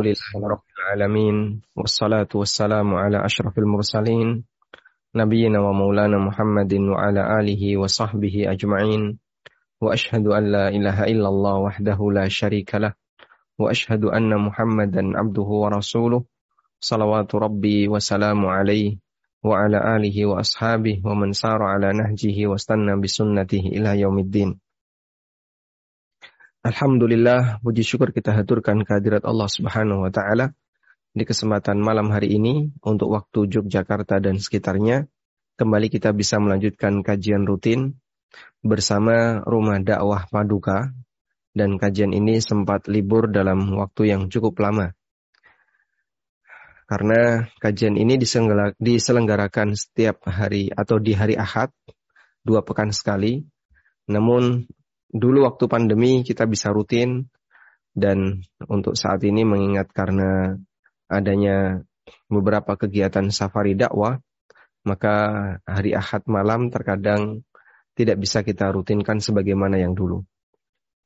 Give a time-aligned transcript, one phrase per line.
[0.00, 4.44] لله رب العالمين والصلاة والسلام على أشرف المرسلين
[5.16, 9.18] نبينا ومولانا محمد وعلى آله وصحبه أجمعين.
[9.80, 12.92] وأشهد أن لا إله إلا الله وحده لا شريك له
[13.58, 16.24] وأشهد أن محمدا عبده ورسوله
[16.80, 18.96] صلوات ربي وسلام عليه
[19.44, 24.60] وعلى آله وأصحابه ومن سار على نهجه واستنى بسنته إلى يوم الدين.
[26.66, 30.50] Alhamdulillah, puji syukur kita haturkan kehadirat Allah Subhanahu wa taala
[31.14, 35.06] di kesempatan malam hari ini untuk waktu Yogyakarta dan sekitarnya.
[35.54, 37.94] Kembali kita bisa melanjutkan kajian rutin
[38.66, 40.90] bersama Rumah Dakwah Paduka
[41.54, 44.90] dan kajian ini sempat libur dalam waktu yang cukup lama.
[46.90, 48.18] Karena kajian ini
[48.82, 51.70] diselenggarakan setiap hari atau di hari Ahad,
[52.42, 53.46] dua pekan sekali.
[54.10, 54.66] Namun
[55.16, 57.28] dulu waktu pandemi kita bisa rutin
[57.96, 60.54] dan untuk saat ini mengingat karena
[61.08, 61.80] adanya
[62.28, 64.20] beberapa kegiatan safari dakwah,
[64.86, 65.14] maka
[65.66, 67.42] hari Ahad malam terkadang
[67.96, 70.22] tidak bisa kita rutinkan sebagaimana yang dulu.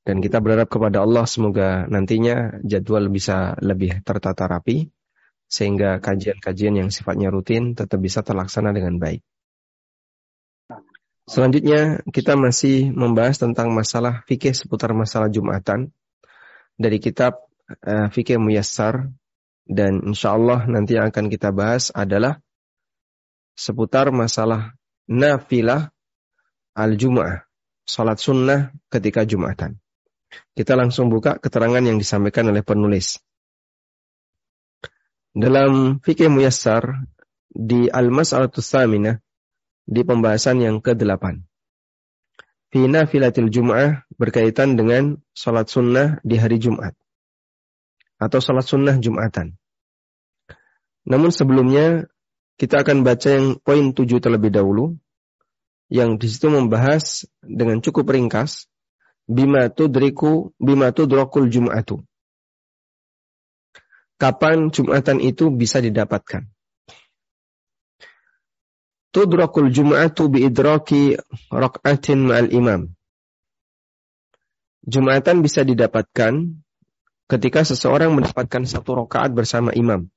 [0.03, 4.91] Dan kita berharap kepada Allah semoga nantinya jadwal bisa lebih tertata rapi
[5.51, 9.23] sehingga kajian-kajian yang sifatnya rutin tetap bisa terlaksana dengan baik.
[11.31, 15.95] Selanjutnya kita masih membahas tentang masalah fikih seputar masalah Jumatan
[16.75, 17.39] dari kitab
[17.87, 19.15] uh, Fikih Muyassar
[19.63, 22.43] dan insya Allah nanti yang akan kita bahas adalah
[23.55, 24.75] seputar masalah
[25.07, 25.95] nafilah
[26.75, 27.47] al-jum'ah,
[27.87, 29.79] salat sunnah ketika Jumatan.
[30.51, 33.23] Kita langsung buka keterangan yang disampaikan oleh penulis.
[35.31, 37.07] Dalam Fikih Muyassar
[37.47, 39.23] di Al-Mas'alatus Saminah
[39.91, 41.43] di pembahasan yang ke-8.
[42.71, 46.95] Fina filatil Jum'ah berkaitan dengan sholat sunnah di hari Jumat.
[48.23, 49.59] Atau sholat sunnah Jumatan.
[51.03, 52.07] Namun sebelumnya
[52.55, 54.95] kita akan baca yang poin 7 terlebih dahulu.
[55.91, 58.71] Yang di situ membahas dengan cukup ringkas.
[59.27, 62.07] Bima tudriku, bima tudrokul Jum'atu.
[64.15, 66.47] Kapan Jumatan itu bisa didapatkan?
[69.11, 71.19] Tudrakul jum'atu biidraki
[71.51, 72.91] rak'atin ma'al imam.
[74.87, 76.57] Jumatan bisa didapatkan
[77.31, 80.09] ketika seseorang mendapatkan satu rakaat bersama imam.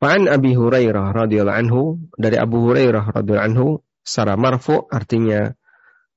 [0.00, 1.82] Fa'an Abi Hurairah radhiyallahu anhu
[2.16, 3.66] dari Abu Hurairah radhiyallahu anhu
[4.00, 5.52] secara marfu artinya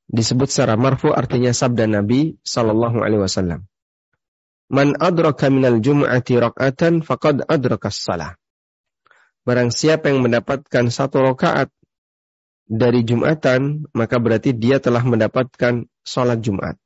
[0.08, 3.68] disebut secara marfu artinya sabda Nabi sallallahu alaihi wasallam.
[4.72, 8.40] Man adraka minal jum'ati rak'atan faqad adraka salah.
[9.44, 11.68] Barang siapa yang mendapatkan satu rakaat
[12.64, 16.80] dari Jumatan, maka berarti dia telah mendapatkan sholat Jumat.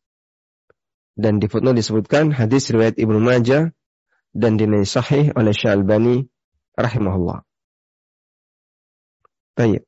[1.18, 3.74] Dan di footnote disebutkan hadis riwayat Ibnu Majah
[4.34, 6.26] dan dinilai sahih oleh Syalbani
[6.78, 7.42] rahimahullah.
[9.58, 9.86] Baik.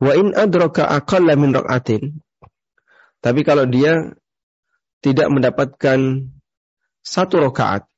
[0.00, 2.20] Wa in adraka aqalla min rak'atin.
[3.20, 4.16] Tapi kalau dia
[5.00, 6.32] tidak mendapatkan
[7.00, 7.88] satu rakaat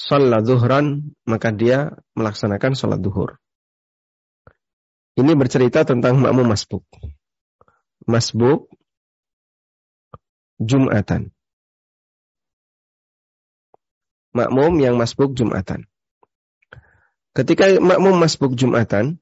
[0.00, 3.36] sholat zuhran, maka dia melaksanakan sholat duhur.
[5.20, 6.88] Ini bercerita tentang makmum masbuk.
[8.08, 8.72] Masbuk
[10.56, 11.28] Jumatan.
[14.32, 15.84] Makmum yang masbuk Jumatan.
[17.36, 19.20] Ketika makmum masbuk Jumatan,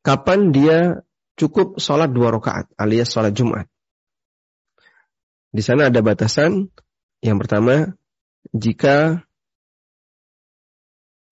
[0.00, 1.04] kapan dia
[1.36, 3.68] cukup sholat dua rakaat alias sholat Jumat?
[5.52, 6.72] Di sana ada batasan.
[7.24, 7.74] Yang pertama,
[8.54, 9.25] jika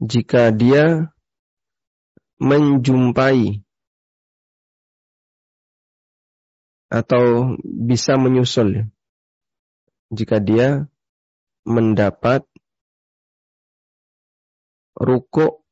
[0.04, 1.09] jika dia
[2.37, 3.65] menjumpai
[6.92, 8.87] atau bisa menyusul
[10.12, 10.87] jika dia
[11.65, 12.44] mendapat
[14.94, 15.65] ruku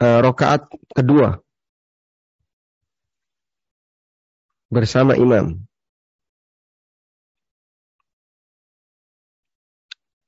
[0.00, 0.64] uh, rokaat
[0.94, 1.42] kedua
[4.72, 5.66] bersama imam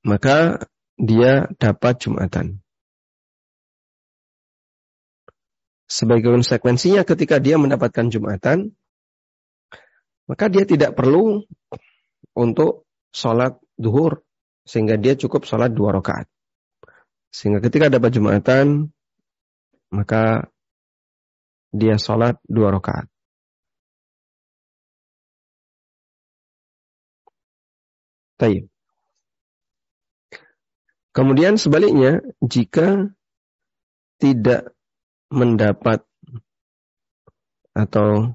[0.02, 0.66] maka
[0.98, 2.58] dia dapat Jumatan.
[5.88, 8.76] Sebagai konsekuensinya ketika dia mendapatkan Jumatan,
[10.28, 11.48] maka dia tidak perlu
[12.36, 14.20] untuk sholat duhur,
[14.68, 16.28] sehingga dia cukup sholat dua rakaat.
[17.32, 18.92] Sehingga ketika dapat Jumatan,
[19.88, 20.52] maka
[21.72, 23.08] dia sholat dua rakaat.
[28.38, 28.77] Tayyip.
[31.12, 33.10] Kemudian sebaliknya, jika
[34.18, 34.74] tidak
[35.30, 36.02] mendapat
[37.76, 38.34] atau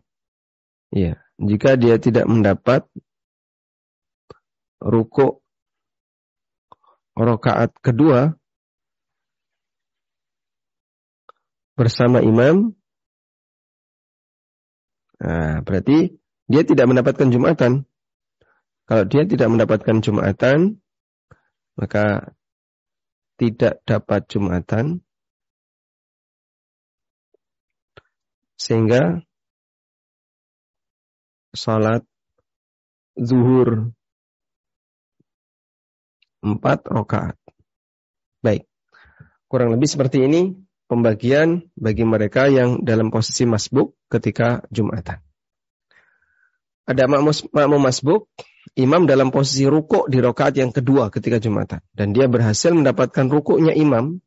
[0.94, 2.88] ya jika dia tidak mendapat
[4.80, 5.44] ruku
[7.14, 8.38] rokaat kedua
[11.74, 12.78] bersama imam,
[15.18, 16.16] nah, berarti
[16.46, 17.90] dia tidak mendapatkan jumatan.
[18.84, 20.84] Kalau dia tidak mendapatkan jumatan,
[21.80, 22.36] maka
[23.38, 25.02] tidak dapat jumatan,
[28.56, 29.22] sehingga
[31.54, 32.02] salat
[33.14, 33.94] zuhur
[36.44, 37.38] empat rakaat.
[38.44, 38.68] Baik.
[39.48, 40.52] Kurang lebih seperti ini
[40.90, 45.24] pembagian bagi mereka yang dalam posisi masbuk ketika Jumatan.
[46.84, 48.28] Ada makmum masbuk,
[48.80, 51.84] imam dalam posisi rukuk di rakaat yang kedua ketika Jumatan.
[51.92, 54.24] Dan dia berhasil mendapatkan rukuknya imam,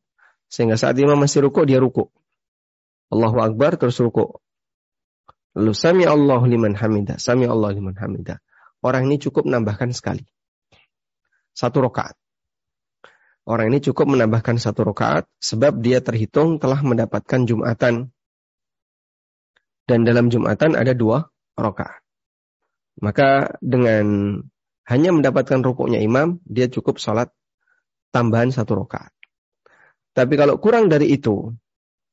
[0.47, 2.13] sehingga saat imam masih rukuk, dia rukuk.
[3.09, 4.39] Allahu Akbar terus rukuk.
[5.57, 8.37] Lalu sami Allah liman hamida, sami Allah liman hamida.
[8.85, 10.27] Orang ini cukup menambahkan sekali
[11.57, 12.13] satu rakaat.
[13.47, 18.13] Orang ini cukup menambahkan satu rakaat sebab dia terhitung telah mendapatkan jumatan.
[19.87, 21.25] Dan dalam jumatan ada dua
[21.57, 22.06] rakaat.
[22.97, 24.05] Maka dengan
[24.87, 27.29] hanya mendapatkan rukuknya imam, dia cukup sholat
[28.09, 29.13] tambahan satu rakaat.
[30.17, 31.53] Tapi kalau kurang dari itu,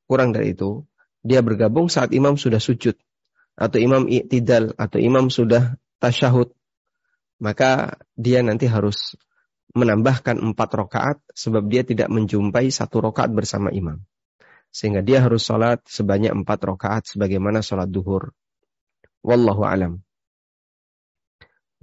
[0.04, 0.84] kurang dari itu,
[1.24, 3.00] dia bergabung saat imam sudah sujud
[3.56, 6.52] atau imam i'tidal atau imam sudah tasyahud,
[7.40, 9.16] maka dia nanti harus
[9.72, 14.04] menambahkan empat rokaat sebab dia tidak menjumpai satu rokaat bersama imam.
[14.68, 18.36] Sehingga dia harus sholat sebanyak empat rokaat sebagaimana sholat duhur.
[19.24, 20.03] Wallahu alam.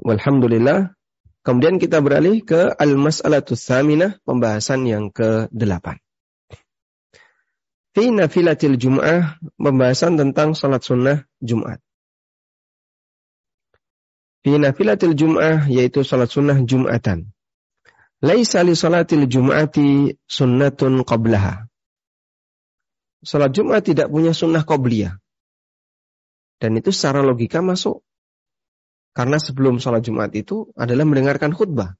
[0.01, 0.97] Walhamdulillah.
[1.41, 5.97] Kemudian kita beralih ke al-mas'alatus saminah, pembahasan yang ke-8.
[7.97, 11.81] Fi nafilatil jum'ah, pembahasan tentang sholat sunnah Jumat.
[14.45, 17.33] Fi nafilatil jum'ah, yaitu sholat sunnah Jumatan.
[18.21, 21.65] Laisa li salatil jum'ati sunnatun qablaha.
[23.25, 25.17] Salat Jumat tidak punya sunnah qobliyah.
[26.61, 28.05] Dan itu secara logika masuk.
[29.11, 31.99] Karena sebelum salat Jumat itu adalah mendengarkan khutbah.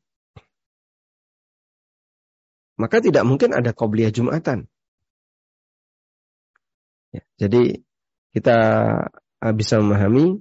[2.81, 4.65] Maka tidak mungkin ada qobliyah Jumatan.
[7.11, 7.83] Ya, jadi
[8.33, 8.57] kita
[9.37, 10.39] ah, bisa memahami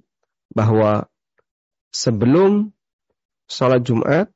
[0.54, 1.10] bahwa
[1.90, 2.72] sebelum
[3.50, 4.30] sholat Jumat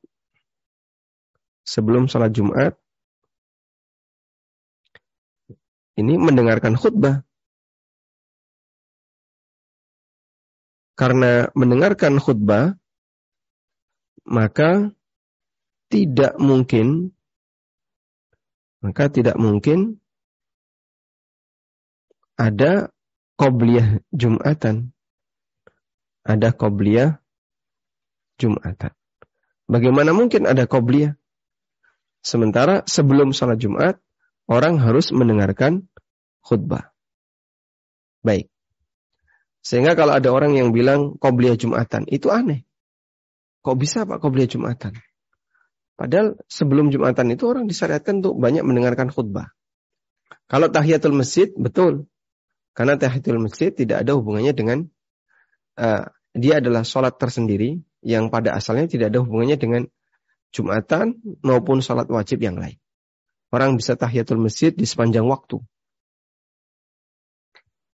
[1.65, 2.77] sebelum sholat Jumat
[5.97, 7.24] ini mendengarkan khutbah.
[10.95, 12.79] Karena mendengarkan khutbah,
[14.23, 14.95] maka
[15.91, 17.11] tidak mungkin,
[18.79, 19.99] maka tidak mungkin
[22.39, 22.91] ada
[23.35, 24.95] qobliyah Jumatan.
[26.25, 27.19] Ada qobliyah
[28.39, 28.91] Jumatan.
[29.67, 31.19] Bagaimana mungkin ada qobliyah?
[32.25, 34.01] Sementara sebelum sholat Jumat,
[34.49, 35.85] orang harus mendengarkan
[36.41, 36.89] khutbah.
[38.25, 38.54] Baik.
[39.65, 42.69] Sehingga kalau ada orang yang bilang qobliyah Jumatan, itu aneh.
[43.65, 44.93] Kok bisa Pak qobliyah Jumatan?
[45.97, 49.57] Padahal sebelum Jumatan itu orang disyariatkan untuk banyak mendengarkan khutbah.
[50.45, 52.05] Kalau tahiyatul masjid, betul.
[52.77, 54.85] Karena tahiyatul masjid tidak ada hubungannya dengan,
[55.81, 59.81] uh, dia adalah sholat tersendiri yang pada asalnya tidak ada hubungannya dengan
[60.53, 62.77] Jumatan maupun salat wajib yang lain.
[63.49, 65.57] Orang bisa tahiyatul masjid di sepanjang waktu.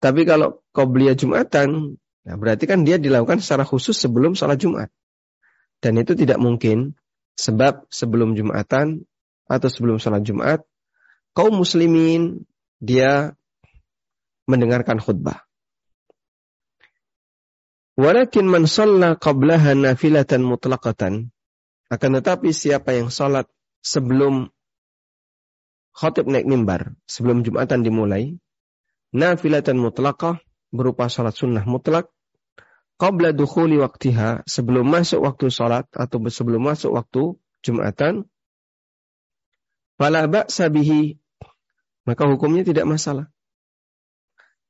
[0.06, 4.86] Tapi kalau qobliyah Jumatan, nah berarti kan dia dilakukan secara khusus sebelum salat Jumat.
[5.82, 6.94] Dan itu tidak mungkin
[7.34, 9.02] sebab sebelum Jumatan
[9.50, 10.62] atau sebelum salat Jumat,
[11.34, 12.46] kaum muslimin
[12.78, 13.34] dia
[14.46, 15.42] mendengarkan khutbah.
[17.98, 21.34] Walakin man shalla qablaha nafilatan mutlaqatan
[21.90, 23.50] akan tetapi siapa yang sholat
[23.82, 24.54] sebelum
[25.90, 28.38] khotib naik mimbar, sebelum Jumatan dimulai,
[29.14, 30.40] nafilatan mutlaqah
[30.74, 32.10] berupa sholat sunnah mutlak,
[32.98, 38.30] qabla dukhuli waktiha, sebelum masuk waktu sholat atau sebelum masuk waktu Jumatan,
[39.98, 41.18] fala ba'sa bihi,
[42.06, 43.26] maka hukumnya tidak masalah.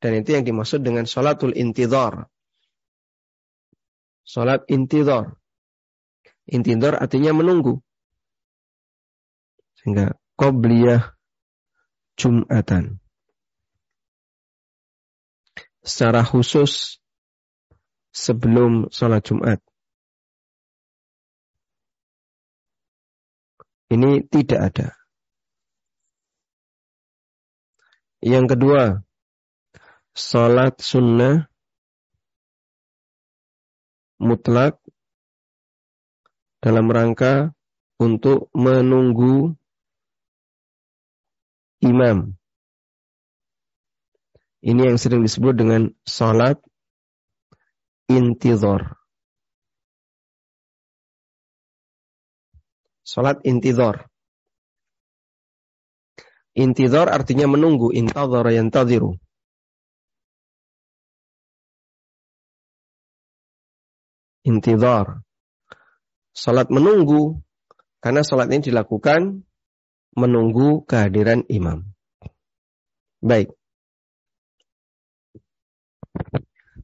[0.00, 2.28] Dan itu yang dimaksud dengan sholatul intidhar.
[4.24, 5.36] Sholat intidhar.
[6.46, 7.82] Intidor artinya menunggu.
[9.82, 11.16] Sehingga qobliyah
[12.16, 13.05] Jumatan.
[15.86, 16.98] Secara khusus
[18.10, 19.62] sebelum sholat Jumat.
[23.86, 24.88] Ini tidak ada.
[28.18, 28.82] Yang kedua,
[30.10, 31.46] sholat sunnah
[34.18, 34.80] mutlak
[36.58, 37.54] dalam rangka
[38.02, 39.54] untuk menunggu
[41.84, 42.34] imam.
[44.66, 46.58] Ini yang sering disebut dengan salat
[48.10, 48.98] intizor.
[53.06, 54.10] Salat intizor.
[56.58, 59.14] Intizor artinya menunggu, intazara yantaziru.
[64.42, 65.22] Intizar.
[66.34, 67.38] Salat menunggu
[68.02, 69.46] karena salat ini dilakukan
[70.18, 71.86] menunggu kehadiran imam.
[73.22, 73.54] Baik.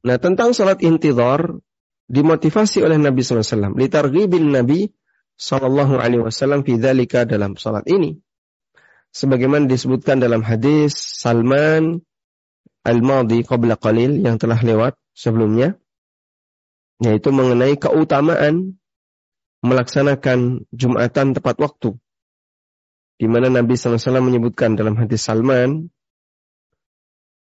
[0.03, 1.63] Nah, tentang salat intidhar
[2.11, 3.79] dimotivasi oleh Nabi SAW.
[3.79, 4.91] Litarghibil Nabi
[5.39, 8.19] Sallallahu Alaihi Wasallam fi dalam salat ini.
[9.13, 12.01] Sebagaimana disebutkan dalam hadis Salman
[12.83, 15.79] Al-Madi qabla qalil yang telah lewat sebelumnya.
[17.03, 18.79] Yaitu mengenai keutamaan
[19.63, 21.95] melaksanakan Jumatan tepat waktu.
[23.23, 25.87] Di mana Nabi SAW menyebutkan dalam hadis Salman,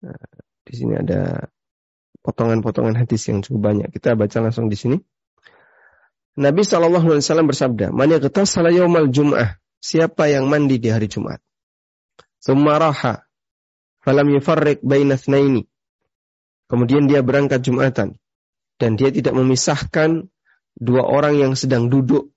[0.04, 0.28] nah,
[0.68, 1.48] di sini ada
[2.30, 3.90] potongan-potongan hadis yang cukup banyak.
[3.90, 4.98] Kita baca langsung di sini.
[6.38, 7.18] Nabi SAW
[7.50, 11.40] bersabda, "Man yaghtasala yaumal jum'ah?" Siapa yang mandi di hari Jumat?
[12.44, 12.92] Tsumma
[14.04, 15.16] falam yufarriq baina
[16.70, 18.20] Kemudian dia berangkat Jumatan
[18.76, 20.28] dan dia tidak memisahkan
[20.76, 22.36] dua orang yang sedang duduk.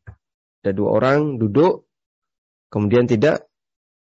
[0.62, 1.90] Ada dua orang duduk,
[2.70, 3.50] kemudian tidak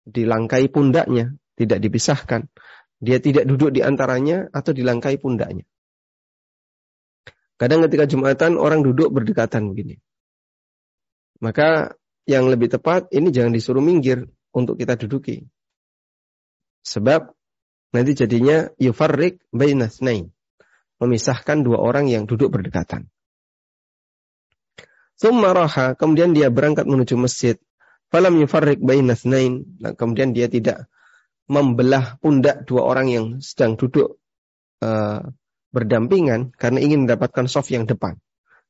[0.05, 2.47] dilangkai pundaknya, tidak dipisahkan.
[3.01, 5.65] Dia tidak duduk di antaranya atau dilangkai pundaknya.
[7.61, 10.01] Kadang ketika Jumatan orang duduk berdekatan begini.
[11.45, 11.93] Maka
[12.25, 14.25] yang lebih tepat ini jangan disuruh minggir
[14.57, 15.45] untuk kita duduki.
[16.89, 17.29] Sebab
[17.93, 20.33] nanti jadinya yufarrik bainasnain.
[21.05, 23.13] Memisahkan dua orang yang duduk berdekatan.
[25.21, 27.61] Thumma raha, kemudian dia berangkat menuju masjid.
[28.09, 29.69] Falam yufarrik bainasnain.
[29.85, 30.89] Nah, kemudian dia tidak
[31.45, 34.17] membelah pundak dua orang yang sedang duduk
[34.81, 35.29] uh,
[35.71, 38.19] berdampingan karena ingin mendapatkan soft yang depan.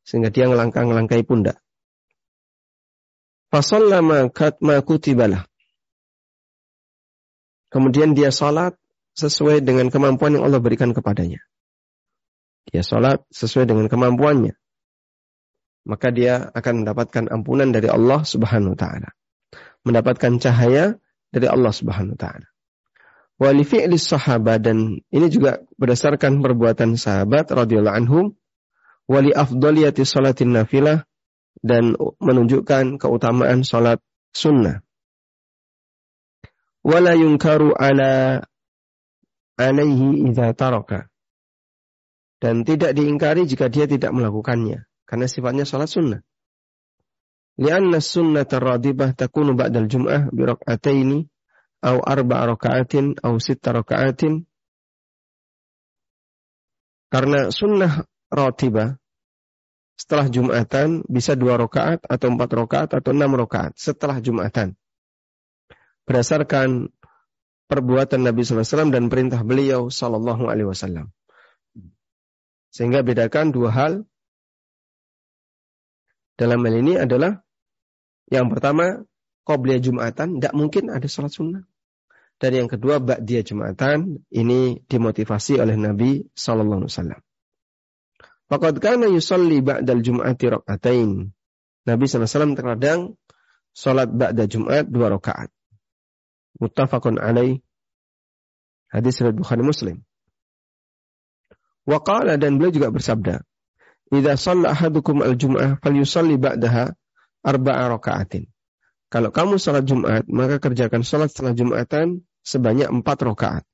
[0.04, 1.60] Sehingga dia ngelangkah-ngelangkai pundak.
[3.50, 5.44] Fasallama katma kutibalah.
[7.70, 8.74] Kemudian dia salat
[9.14, 11.42] sesuai dengan kemampuan yang Allah berikan kepadanya.
[12.70, 14.60] Dia salat sesuai dengan kemampuannya
[15.84, 19.10] maka dia akan mendapatkan ampunan dari Allah Subhanahu wa taala.
[19.86, 21.00] Mendapatkan cahaya
[21.32, 22.48] dari Allah Subhanahu wa taala.
[23.40, 28.36] Wali fi'li sahabat dan ini juga berdasarkan perbuatan sahabat radhiyallahu anhum
[29.08, 31.08] wali afdaliyati salatin nafilah
[31.64, 34.04] dan menunjukkan keutamaan salat
[34.36, 34.84] sunnah.
[36.84, 38.44] Wala yunkaru ala
[39.56, 41.08] alaihi idza taraka.
[42.40, 44.84] Dan tidak diingkari jika dia tidak melakukannya.
[45.04, 46.20] Karena sifatnya salat sunnah.
[47.60, 51.28] Lianna sunnah radibah takunu ba'dal jum'ah bi raka'ataini
[51.80, 54.44] au arba raka'atin au sitta raka'atin.
[57.10, 59.00] Karena sunnah ratibah
[59.98, 64.78] setelah Jumatan bisa dua rakaat atau empat rakaat atau enam rakaat setelah Jumatan.
[66.06, 66.88] Berdasarkan
[67.66, 71.12] perbuatan Nabi SAW dan perintah beliau Sallallahu Alaihi Wasallam.
[72.70, 73.92] Sehingga bedakan dua hal
[76.38, 77.42] dalam hal ini adalah
[78.30, 79.02] yang pertama,
[79.50, 81.66] qobliyah Jumatan, tidak mungkin ada sholat sunnah.
[82.38, 87.20] Dan yang kedua, ba'diyah Jumatan, ini dimotivasi oleh Nabi Sallallahu Alaihi Wasallam.
[88.50, 91.30] Faqad kana yusalli ba'dal Jum'ati rak'atain.
[91.86, 93.14] Nabi SAW terkadang
[93.74, 95.50] sholat ba'da Jum'at dua rakaat.
[96.58, 97.62] Muttafaqun alaih.
[98.90, 100.02] Hadis riwayat Bukhari Muslim.
[101.86, 103.46] Waqala dan beliau juga bersabda,
[104.10, 106.90] Idza shalla ahadukum al-jum'ah falyusalli ba'daha
[107.46, 108.50] arba'a raka'atin.
[109.10, 113.64] Kalau kamu salat Jumat, maka kerjakan salat setelah Jumatan sebanyak empat rakaat.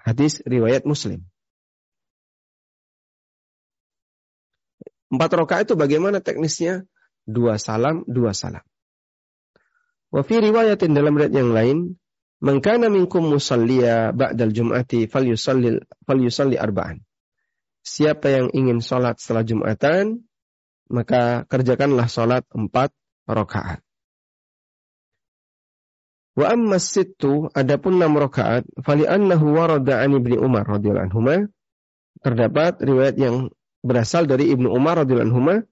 [0.00, 1.28] Hadis riwayat Muslim.
[5.12, 6.88] Empat rakaat itu bagaimana teknisnya?
[7.28, 8.64] Dua salam, dua salam.
[10.08, 11.78] Wa fi riwayatin dalam riwayat yang lain,
[12.40, 17.06] "Man kana minkum musalliya ba'dal jum'ati falyusalli falyusalli arba'an."
[17.86, 20.26] siapa yang ingin sholat setelah Jumatan,
[20.90, 22.90] maka kerjakanlah sholat empat
[23.30, 23.85] rakaat.
[26.36, 31.48] Wa amma sittu adapun enam rakaat fali annahu warada an ibni Umar radhiyallahu anhu
[32.20, 33.48] terdapat riwayat yang
[33.80, 35.64] berasal dari Ibnu Umar radhiyallahu anhu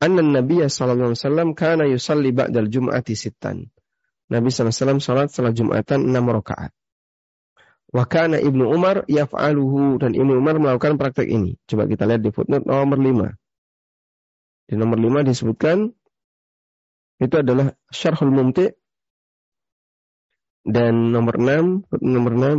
[0.00, 3.68] anna Nabi sallallahu alaihi wasallam kana yusalli ba'dal jum'ati sittan.
[4.32, 6.72] Nabi sallallahu alaihi wasallam salat setelah Jumatan enam rakaat.
[7.90, 11.58] Wakana Ibnu Umar yaf'aluhu dan Ibnu Umar melakukan praktek ini.
[11.66, 14.70] Coba kita lihat di footnote nomor 5.
[14.70, 15.90] Di nomor lima disebutkan
[17.18, 18.70] itu adalah Syarhul Mumti
[20.64, 22.56] dan nomor enam nomor enam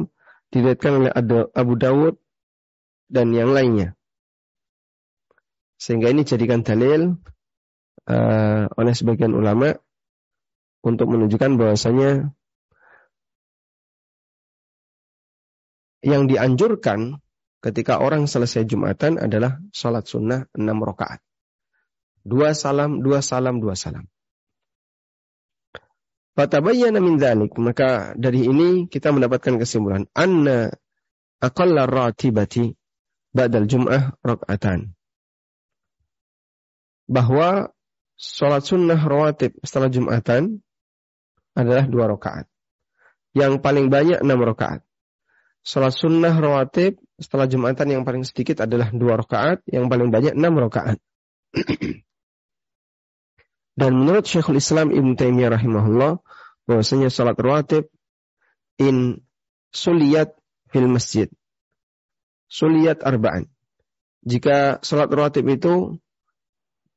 [0.52, 1.12] diriwayatkan oleh
[1.54, 2.16] Abu Dawud
[3.08, 3.96] dan yang lainnya.
[5.82, 7.18] Sehingga ini jadikan dalil
[8.06, 9.74] uh, oleh sebagian ulama
[10.86, 12.34] untuk menunjukkan bahwasanya
[16.02, 17.22] yang dianjurkan
[17.62, 21.22] ketika orang selesai Jumatan adalah salat sunnah enam rakaat.
[22.22, 24.06] Dua salam, dua salam, dua salam.
[26.32, 30.72] Fatabayyana min dzalik, maka dari ini kita mendapatkan kesimpulan anna
[31.44, 32.72] aqalla ratibati
[33.36, 34.96] ba'dal jum'ah raka'atan
[37.12, 37.76] bahwa
[38.16, 40.64] sholat sunnah rawatib setelah Jumatan
[41.52, 42.48] adalah dua rakaat.
[43.36, 44.84] Yang paling banyak enam rakaat.
[45.68, 50.56] Sholat sunnah rawatib setelah Jumatan yang paling sedikit adalah dua rakaat, yang paling banyak enam
[50.56, 50.96] rakaat.
[53.82, 56.22] Dan menurut Syekhul Islam Ibn Taimiyah rahimahullah,
[56.70, 57.90] bahwasanya sholat rawatib
[58.78, 59.26] in
[59.74, 60.38] suliyat
[60.70, 61.26] fil masjid.
[62.46, 63.50] Suliyat arba'an.
[64.22, 65.98] Jika sholat rawatib itu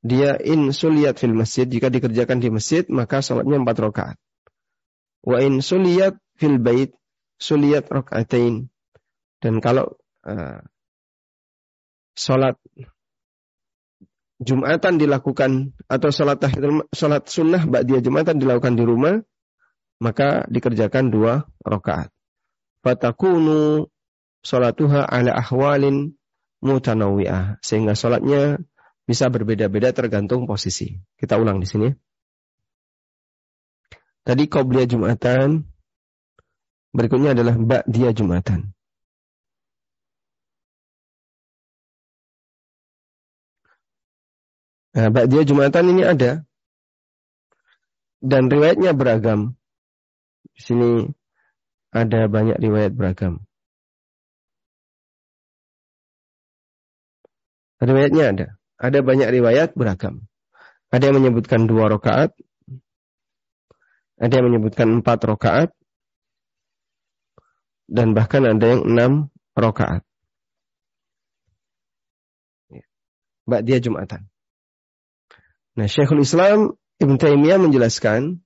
[0.04, 4.16] dia in suliyat fil masjid jika dikerjakan di masjid maka salatnya empat rakaat.
[5.24, 6.92] Wa in suliyat fil bait
[7.40, 8.68] suliyat rakaatain.
[9.40, 9.96] Dan kalau
[10.28, 10.60] uh,
[12.12, 12.60] salat
[14.42, 19.22] Jumatan dilakukan atau salat tahiyatul salat sunnah ba'diyah Jumatan dilakukan di rumah
[20.02, 22.10] maka dikerjakan dua rakaat.
[22.82, 23.86] Fatakunu
[24.42, 26.18] salatuha ala ahwalin
[26.60, 28.58] mutanawwi'ah sehingga salatnya
[29.06, 30.98] bisa berbeda-beda tergantung posisi.
[31.16, 31.88] Kita ulang di sini.
[34.24, 35.60] Tadi qobliyah Jumatan,
[36.96, 38.72] berikutnya adalah ba'diyah Jumatan.
[44.94, 46.46] Nah, ba'diyah Jumatan ini ada
[48.22, 49.58] dan riwayatnya beragam.
[50.54, 50.90] Di sini
[51.90, 53.42] ada banyak riwayat beragam.
[57.82, 58.46] Riwayatnya ada.
[58.78, 60.24] Ada banyak riwayat beragam.
[60.94, 62.30] Ada yang menyebutkan dua rakaat,
[64.14, 65.70] ada yang menyebutkan empat rakaat,
[67.90, 69.12] dan bahkan ada yang enam
[69.58, 70.06] rakaat.
[73.44, 74.33] Mbak dia Jumatan.
[75.74, 78.38] Nah, Syekhul Islam Ibn Taimiyah menjelaskan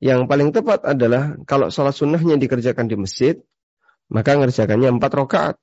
[0.00, 3.36] yang paling tepat adalah kalau sholat sunnahnya dikerjakan di masjid,
[4.08, 5.56] maka mengerjakannya empat rakaat.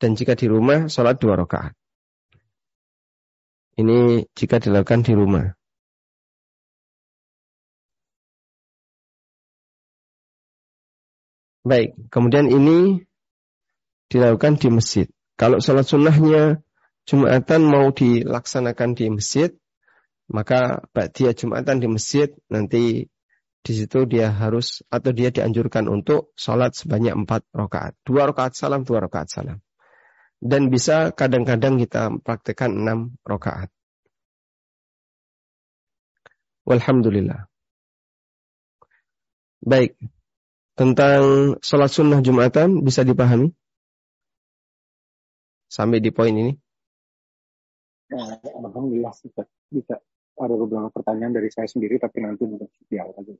[0.00, 1.76] Dan jika di rumah, sholat dua rakaat.
[3.78, 5.52] Ini jika dilakukan di rumah.
[11.64, 13.04] Baik, kemudian ini
[14.08, 15.06] dilakukan di masjid.
[15.36, 16.64] Kalau sholat sunnahnya
[17.04, 19.52] Jumatan mau dilaksanakan di masjid,
[20.30, 23.08] maka dia Jumatan di masjid nanti
[23.64, 28.84] di situ dia harus atau dia dianjurkan untuk sholat sebanyak empat rakaat, dua rakaat salam,
[28.84, 29.64] dua rakaat salam
[30.44, 33.72] dan bisa kadang-kadang kita praktekkan enam rakaat.
[36.68, 37.48] Walhamdulillah.
[39.64, 39.96] Baik.
[40.76, 43.56] Tentang sholat sunnah Jumatan bisa dipahami?
[45.72, 46.52] Sampai di poin ini.
[48.12, 49.16] Nah, Alhamdulillah
[49.72, 49.96] bisa.
[50.44, 53.32] Ada beberapa pertanyaan dari saya sendiri tapi nanti untuk di awal aja.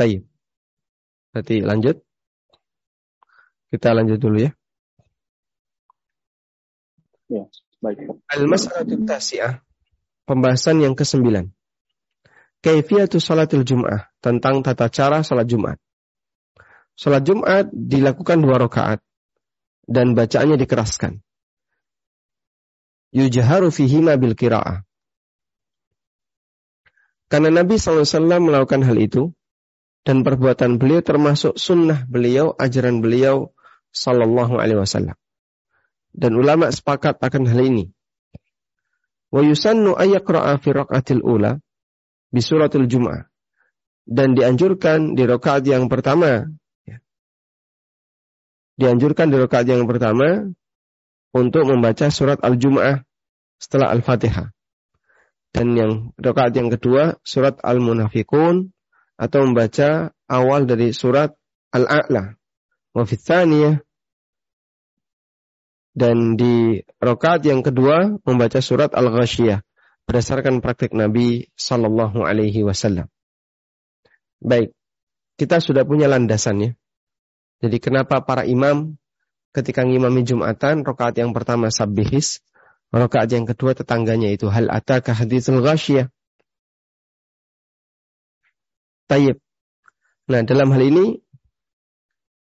[0.00, 0.24] Tayyip.
[1.36, 1.96] Berarti lanjut.
[3.70, 4.50] Kita lanjut dulu ya.
[7.30, 7.44] Ya,
[7.78, 8.10] baik.
[8.26, 9.62] Al-mas'alatu tasi'ah.
[10.26, 11.52] Pembahasan yang kesembilan.
[12.64, 14.10] Kaifiyatu salatil jum'ah.
[14.18, 15.78] Tentang tata cara salat Jumat.
[16.98, 19.04] Salat Jumat dilakukan dua rakaat.
[19.86, 21.22] Dan bacaannya dikeraskan.
[23.10, 24.86] Yujaharu fihima bil kira'ah.
[27.30, 29.30] Karena Nabi SAW melakukan hal itu,
[30.02, 33.54] dan perbuatan beliau termasuk sunnah beliau, ajaran beliau
[33.94, 35.14] sallallahu alaihi wasallam.
[36.10, 37.84] Dan ulama sepakat akan hal ini.
[39.30, 41.62] Wa yusannu ayyaqra'a fi raq'atil ula
[42.34, 43.30] bi suratul Jum'ah.
[44.10, 46.50] Dan dianjurkan di rakaat yang pertama
[46.82, 46.98] ya.
[48.74, 50.50] Dianjurkan di rakaat yang pertama
[51.30, 53.02] untuk membaca surat Al-Jum'ah
[53.60, 54.50] setelah Al-Fatihah.
[55.50, 58.70] Dan yang rakaat yang kedua surat Al-Munafikun
[59.18, 61.34] atau membaca awal dari surat
[61.74, 62.38] Al-A'la
[62.90, 63.04] wa
[65.90, 69.62] dan di rokaat yang kedua membaca surat Al-Ghashiyah
[70.06, 73.10] berdasarkan praktik Nabi Sallallahu Alaihi Wasallam.
[74.40, 74.72] Baik,
[75.36, 76.78] kita sudah punya landasannya.
[77.60, 78.96] Jadi kenapa para imam
[79.50, 82.42] ketika ngimami Jumatan rokaat yang pertama sabbihis,
[82.90, 86.10] Rakaat yang kedua tetangganya itu hal ataka haditsul ghasyiyah.
[89.06, 89.38] Tayyib.
[90.26, 91.06] Nah, dalam hal ini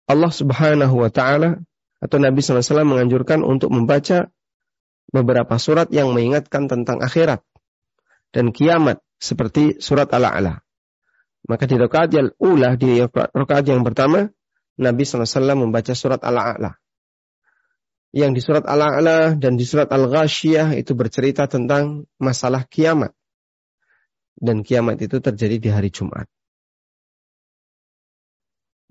[0.10, 1.62] Allah Subhanahu wa taala
[2.02, 4.34] atau Nabi SAW menganjurkan untuk membaca
[5.14, 7.46] beberapa surat yang mengingatkan tentang akhirat
[8.34, 10.58] dan kiamat seperti surat Al-A'la.
[11.46, 14.26] Maka di rakaat yang ula di rakaat yang pertama
[14.82, 16.81] Nabi SAW membaca surat Al-A'la
[18.12, 23.16] yang di surat Al-A'la dan di surat Al-Ghashiyah itu bercerita tentang masalah kiamat.
[24.36, 26.28] Dan kiamat itu terjadi di hari Jumat.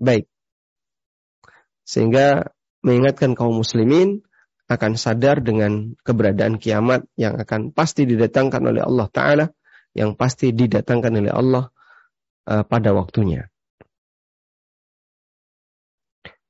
[0.01, 0.25] Baik.
[1.85, 2.49] Sehingga
[2.81, 4.25] mengingatkan kaum muslimin
[4.65, 9.45] akan sadar dengan keberadaan kiamat yang akan pasti didatangkan oleh Allah Ta'ala,
[9.91, 11.69] yang pasti didatangkan oleh Allah
[12.47, 13.50] uh, pada waktunya.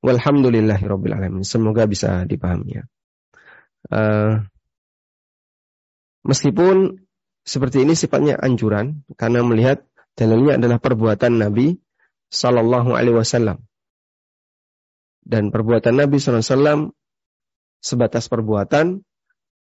[0.02, 1.46] Walhamdulillahirobbilalamin.
[1.46, 2.84] Semoga bisa dipahami ya.
[3.90, 4.46] Uh,
[6.26, 7.02] meskipun
[7.42, 11.82] seperti ini sifatnya anjuran karena melihat dalamnya adalah perbuatan Nabi
[12.30, 13.66] Sallallahu Alaihi Wasallam
[15.26, 16.94] dan perbuatan Nabi SAW
[17.82, 19.06] sebatas perbuatan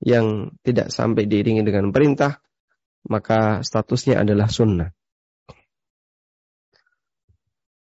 [0.01, 2.41] yang tidak sampai diiringi dengan perintah
[3.05, 4.93] maka statusnya adalah sunnah.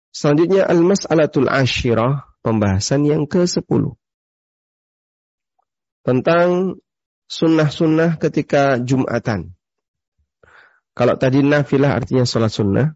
[0.09, 3.99] Selanjutnya al-mas'alatul ashirah pembahasan yang ke-10
[6.03, 6.79] tentang
[7.29, 9.53] sunnah-sunnah ketika Jumatan.
[10.97, 12.87] Kalau tadi nafilah artinya sholat sunnah.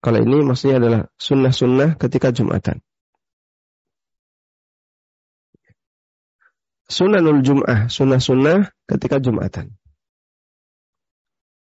[0.00, 2.80] Kalau ini maksudnya adalah sunnah-sunnah ketika Jumatan.
[6.90, 9.76] Sunnahul Jum'ah, sunnah-sunnah ketika Jumatan.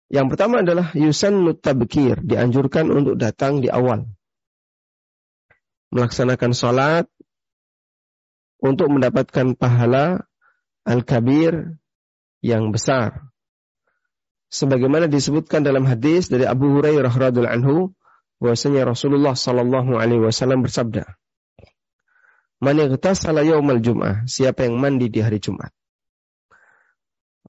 [0.08, 4.08] Yang pertama adalah yusan tabkir, dianjurkan untuk datang di awal
[5.94, 7.06] melaksanakan sholat
[8.58, 10.26] untuk mendapatkan pahala
[10.82, 11.78] al-kabir
[12.42, 13.30] yang besar.
[14.48, 17.76] Sebagaimana disebutkan dalam hadis dari Abu Hurairah radhiallahu anhu
[18.40, 21.04] bahwasanya Rasulullah sallallahu alaihi wasallam bersabda,
[22.64, 25.74] "Man ightasala yaumal jum'ah, siapa yang mandi di hari Jumat."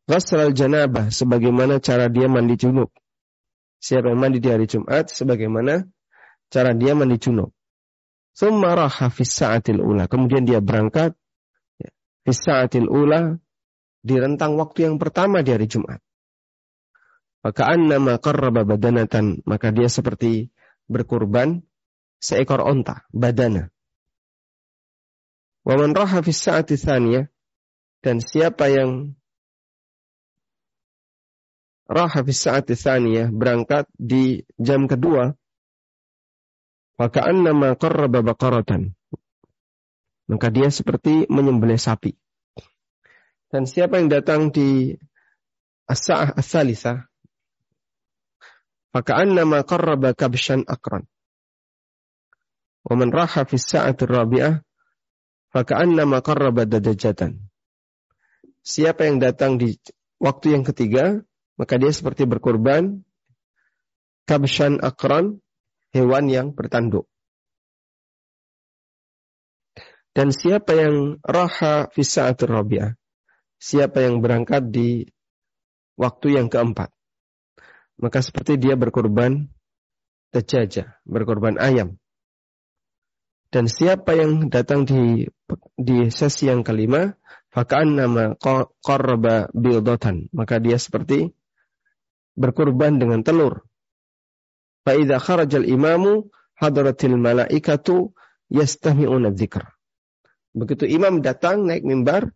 [0.10, 2.90] Ghasral janabah sebagaimana cara dia mandi junub.
[3.80, 5.86] Siapa yang mandi di hari Jumat sebagaimana
[6.50, 7.54] cara dia mandi junub.
[8.36, 10.08] Thumma raha fis sa'atil ula.
[10.08, 11.16] Kemudian dia berangkat
[11.80, 11.90] ya,
[12.24, 13.36] fis sa'atil ula
[14.00, 16.00] di rentang waktu yang pertama di hari Jumat.
[17.40, 20.52] Maka annama qarraba badanatan, maka dia seperti
[20.92, 21.64] berkurban
[22.20, 23.72] seekor onta, badana.
[25.64, 26.44] Wa man raha fis
[28.00, 29.16] dan siapa yang
[31.88, 32.76] raha fis sa'ati
[33.32, 35.39] berangkat di jam kedua
[37.00, 38.92] maka annama qarraba baqaratan.
[40.28, 42.14] Maka dia seperti menyembelih sapi.
[43.50, 44.94] Dan siapa yang datang di
[45.90, 47.10] as-sa'ah as-salisah,
[48.94, 51.10] maka annama qarraba kabshan akran.
[52.86, 54.62] Wa man raha fi sa'ati rabi'ah,
[55.56, 57.42] maka annama qarraba dadajatan.
[58.62, 59.82] Siapa yang datang di
[60.22, 61.26] waktu yang ketiga,
[61.58, 63.02] maka dia seperti berkorban
[64.30, 65.42] kabshan akran,
[65.96, 67.10] hewan yang bertanduk.
[70.14, 72.98] Dan siapa yang raha fisa'atul rabi'ah?
[73.60, 75.06] Siapa yang berangkat di
[75.96, 76.92] waktu yang keempat?
[78.00, 79.52] Maka seperti dia berkorban
[80.32, 82.00] terjajah, berkorban ayam.
[83.50, 85.26] Dan siapa yang datang di
[85.74, 87.18] di sesi yang kelima,
[87.50, 88.38] fakaan nama
[88.86, 90.30] qarraba bildotan.
[90.32, 91.34] Maka dia seperti
[92.38, 93.66] berkorban dengan telur.
[94.88, 96.28] Fa'idha kharajal imamu
[96.60, 98.16] hadratil malaikatu
[98.52, 99.64] yastami'una dzikr.
[100.56, 102.34] Begitu imam datang naik mimbar,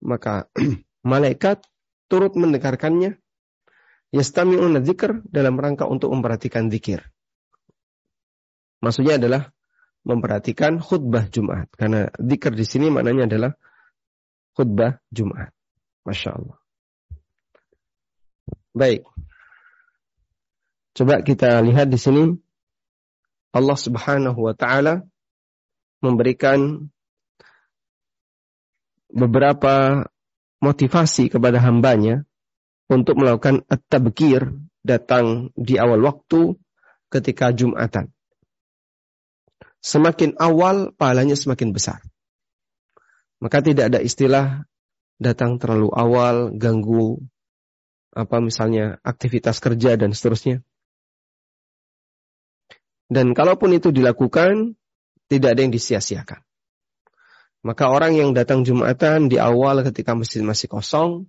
[0.00, 0.48] maka
[1.02, 1.66] malaikat
[2.06, 3.18] turut mendengarkannya.
[4.14, 7.02] Yastami'una dzikr dalam rangka untuk memperhatikan zikir.
[8.80, 9.50] Maksudnya adalah
[10.06, 11.66] memperhatikan khutbah Jumat.
[11.74, 13.52] Karena zikir di sini maknanya adalah
[14.54, 15.50] khutbah Jumat.
[16.06, 16.56] Masya Allah.
[18.70, 19.02] Baik.
[20.96, 22.24] Coba kita lihat di sini
[23.52, 25.04] Allah Subhanahu wa taala
[26.00, 26.88] memberikan
[29.12, 30.08] beberapa
[30.64, 32.24] motivasi kepada hambanya
[32.88, 36.56] untuk melakukan at-tabkir datang di awal waktu
[37.12, 38.08] ketika Jumatan.
[39.84, 42.00] Semakin awal pahalanya semakin besar.
[43.36, 44.64] Maka tidak ada istilah
[45.20, 47.20] datang terlalu awal, ganggu
[48.16, 50.64] apa misalnya aktivitas kerja dan seterusnya.
[53.06, 54.74] Dan kalaupun itu dilakukan,
[55.30, 56.42] tidak ada yang disia-siakan.
[57.66, 61.26] Maka orang yang datang Jumatan di awal ketika masjid masih kosong,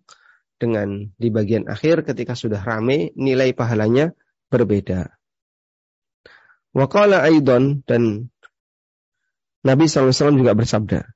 [0.57, 4.13] dengan di bagian akhir ketika sudah rame, nilai pahalanya
[4.49, 5.13] berbeda.
[6.73, 8.29] Waqala Aidon dan
[9.65, 11.09] Nabi SAW juga bersabda,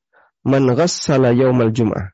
[0.45, 2.13] Man ghassala yawmal jum'ah.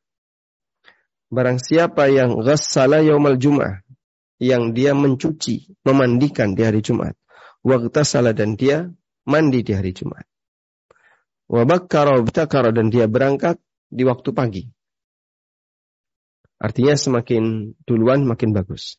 [1.31, 3.83] Barang siapa yang ghassala yawmal jum'ah,
[4.39, 7.15] yang dia mencuci, memandikan di hari Jumat.
[8.04, 8.91] Salah dan dia
[9.26, 10.26] mandi di hari Jumat.
[11.48, 12.20] Wabakkara
[12.76, 14.63] dan dia berangkat di waktu pagi.
[16.58, 18.98] Artinya semakin duluan makin bagus.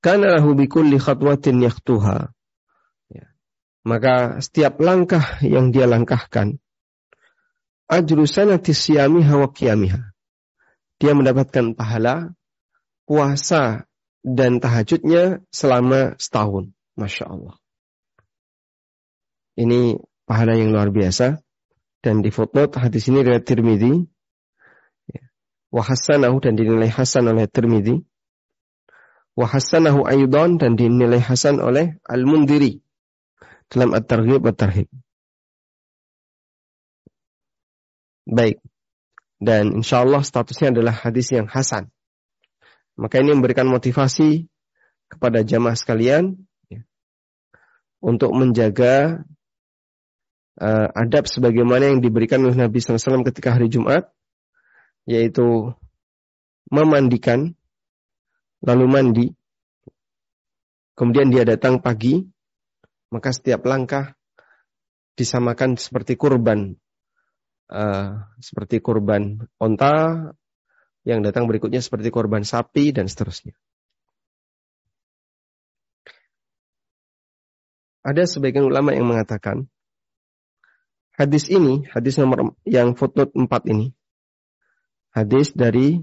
[0.00, 2.32] Karena lahu bikulli khatwatin yaktuha.
[3.12, 3.26] Ya.
[3.84, 6.56] Maka setiap langkah yang dia langkahkan,
[7.84, 9.50] ajru sanati siyamiha wa.
[11.00, 12.32] Dia mendapatkan pahala
[13.04, 13.84] puasa
[14.24, 16.72] dan tahajudnya selama setahun.
[17.00, 17.56] Masya Allah.
[19.56, 19.96] Ini
[20.28, 21.40] pahala yang luar biasa.
[22.00, 23.92] Dan di footnote hadis ini riwayat Tirmidzi.
[25.08, 25.22] Ya.
[25.72, 28.04] Wahasanahu dan dinilai hasan oleh Tirmidzi.
[29.36, 32.80] Wahasanahu aydan dan dinilai hasan oleh Al-Mundiri.
[33.72, 34.88] Dalam At-Targhib At-Tarhib.
[38.28, 38.60] Baik.
[39.40, 41.88] Dan insya Allah statusnya adalah hadis yang hasan.
[43.00, 44.44] Maka ini memberikan motivasi
[45.08, 46.36] kepada jamaah sekalian
[48.00, 49.24] untuk menjaga
[50.60, 54.08] uh, adab sebagaimana yang diberikan oleh Nabi SAW ketika hari Jumat,
[55.04, 55.72] yaitu
[56.72, 57.56] memandikan,
[58.64, 59.26] lalu mandi,
[60.96, 62.24] kemudian dia datang pagi,
[63.12, 64.16] maka setiap langkah
[65.16, 66.76] disamakan seperti kurban,
[67.68, 70.32] uh, seperti kurban onta,
[71.04, 73.56] yang datang berikutnya seperti korban sapi dan seterusnya.
[78.00, 79.68] Ada sebagian ulama yang mengatakan
[81.20, 83.92] Hadis ini, hadis nomor yang footnote 4 ini,
[85.12, 86.00] hadis dari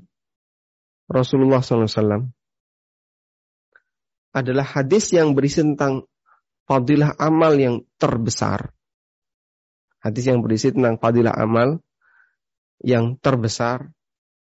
[1.10, 2.30] Rasulullah SAW
[4.30, 6.06] adalah hadis yang berisi tentang
[6.70, 8.78] fadilah amal yang terbesar.
[9.98, 11.82] Hadis yang berisi tentang fadilah amal
[12.86, 13.90] yang terbesar,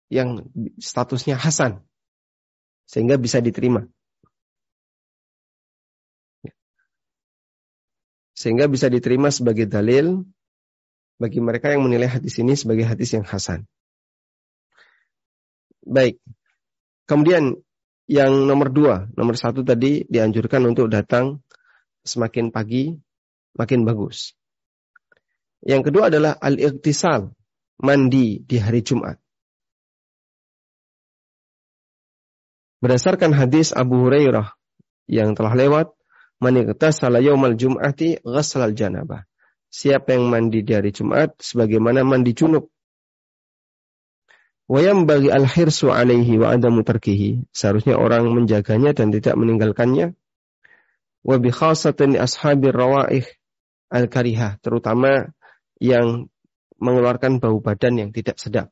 [0.10, 0.42] yang
[0.82, 1.86] statusnya hasan,
[2.90, 3.86] sehingga bisa diterima.
[8.44, 10.20] Sehingga bisa diterima sebagai dalil
[11.16, 13.64] bagi mereka yang menilai hadis ini sebagai hadis yang hasan.
[15.88, 16.20] Baik.
[17.08, 17.56] Kemudian
[18.12, 21.40] yang nomor dua, nomor satu tadi dianjurkan untuk datang
[22.04, 22.92] semakin pagi,
[23.56, 24.36] makin bagus.
[25.64, 27.32] Yang kedua adalah al-iqtisal,
[27.80, 29.16] mandi di hari Jumat.
[32.84, 34.52] Berdasarkan hadis Abu Hurairah
[35.08, 35.96] yang telah lewat,
[36.44, 39.24] man iqtasala yaumal jum'ati ghaslal janabah
[39.74, 42.70] siapa yang mandi di hari Jumat sebagaimana mandi junub.
[44.70, 47.50] Wayam bagi al-hirsu alaihi wa adamu tarkihi.
[47.52, 50.16] Seharusnya orang menjaganya dan tidak meninggalkannya.
[51.26, 53.28] Wa bi khasatin ashabir rawaih
[53.92, 54.62] al-karihah.
[54.64, 55.34] Terutama
[55.82, 56.32] yang
[56.80, 58.72] mengeluarkan bau badan yang tidak sedap.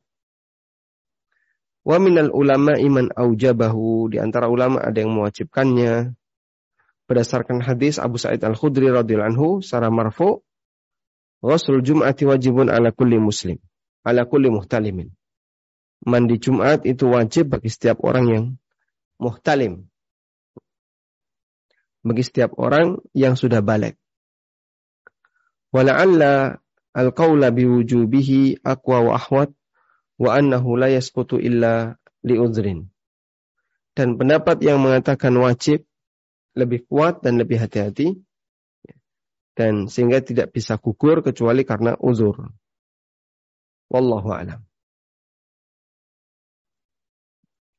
[1.84, 4.16] Wa minal ulama iman aujabahu.
[4.16, 6.16] Di antara ulama ada yang mewajibkannya.
[7.12, 10.40] Berdasarkan hadis Abu Sa'id Al-Khudri radhiyallahu anhu secara marfu'
[11.44, 13.60] Ghuslul Jum'ati wajibun ala kulli muslim.
[14.00, 15.12] Ala kulli muhtalimin.
[16.08, 18.44] Mandi Jumat itu wajib bagi setiap orang yang
[19.20, 19.92] muhtalim.
[22.00, 24.00] Bagi setiap orang yang sudah balik.
[25.68, 26.64] Wala'alla
[26.96, 29.52] al-qawla biwujubihi aqwa wa ahwat
[30.16, 32.88] wa annahu la yasqutu illa li'udhrin.
[33.92, 35.84] Dan pendapat yang mengatakan wajib
[36.52, 38.20] lebih kuat dan lebih hati-hati
[39.52, 42.52] dan sehingga tidak bisa gugur kecuali karena uzur.
[43.92, 44.60] Wallahu a'lam.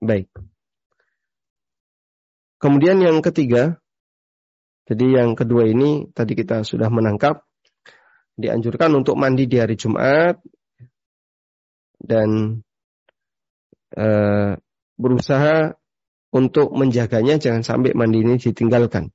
[0.03, 0.29] Baik.
[2.61, 3.81] Kemudian yang ketiga,
[4.85, 7.43] jadi yang kedua ini tadi kita sudah menangkap
[8.37, 10.41] dianjurkan untuk mandi di hari Jumat
[11.99, 12.59] dan
[13.93, 14.07] e,
[14.97, 15.75] berusaha
[16.33, 19.13] untuk menjaganya jangan sampai mandi ini ditinggalkan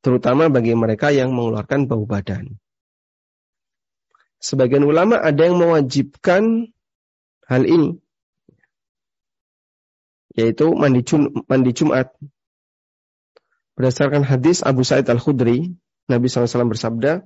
[0.00, 2.56] terutama bagi mereka yang mengeluarkan bau badan.
[4.40, 6.72] Sebagian ulama ada yang mewajibkan
[7.44, 8.00] hal ini,
[10.32, 11.04] yaitu mandi,
[11.44, 12.08] mandi Jumat.
[13.76, 15.76] Berdasarkan hadis Abu Sa'id Al-Khudri,
[16.08, 17.24] Nabi SAW bersabda,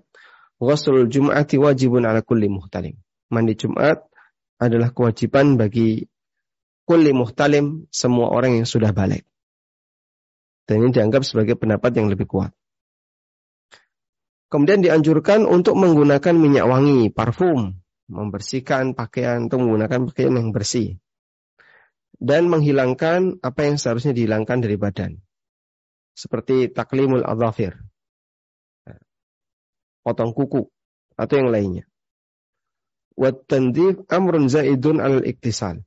[0.58, 2.98] Ghuslul Jum'ati wajibun ala kulli muhtalim.
[3.30, 4.02] Mandi Jumat
[4.58, 6.06] adalah kewajiban bagi
[6.84, 9.24] kulli muhtalim, semua orang yang sudah balik.
[10.64, 12.52] Dan ini dianggap sebagai pendapat yang lebih kuat.
[14.48, 17.74] Kemudian dianjurkan untuk menggunakan minyak wangi, parfum,
[18.08, 20.96] membersihkan pakaian atau menggunakan pakaian yang bersih.
[22.14, 25.18] Dan menghilangkan apa yang seharusnya dihilangkan dari badan.
[26.14, 27.74] Seperti taklimul adzafir.
[30.06, 30.62] Potong kuku
[31.18, 31.84] atau yang lainnya.
[33.18, 35.82] Wat amrun zaidun al iktisal.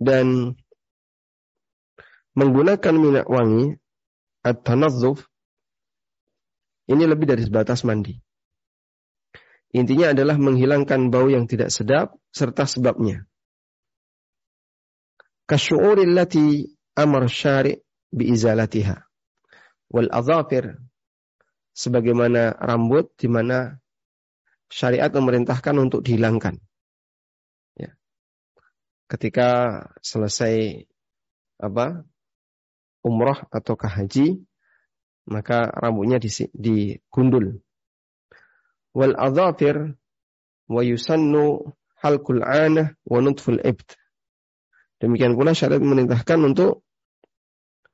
[0.00, 0.56] Dan
[2.32, 3.76] menggunakan minyak wangi
[4.40, 5.28] at-tanazzuf
[6.88, 8.16] ini lebih dari sebatas mandi.
[9.70, 13.22] Intinya adalah menghilangkan bau yang tidak sedap serta sebabnya.
[15.46, 16.66] Kasyu'uril lati
[16.98, 17.78] amar syari'
[18.10, 18.98] biizalatiha.
[19.90, 20.74] Wal azafir
[21.74, 23.78] sebagaimana rambut di mana
[24.70, 26.58] syariat memerintahkan untuk dihilangkan.
[29.10, 30.86] Ketika selesai
[31.58, 32.06] apa
[33.02, 34.38] umroh ataukah haji,
[35.26, 36.22] maka rambutnya
[36.54, 37.58] digundul.
[38.94, 39.98] Wal adhafir
[40.70, 43.98] wa yusannu halkul anah wa nutful ibt.
[45.02, 46.86] Demikian pula syariat menintahkan untuk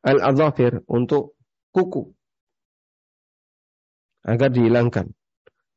[0.04, 1.38] al adhafir untuk
[1.72, 2.12] kuku
[4.26, 5.14] agar dihilangkan.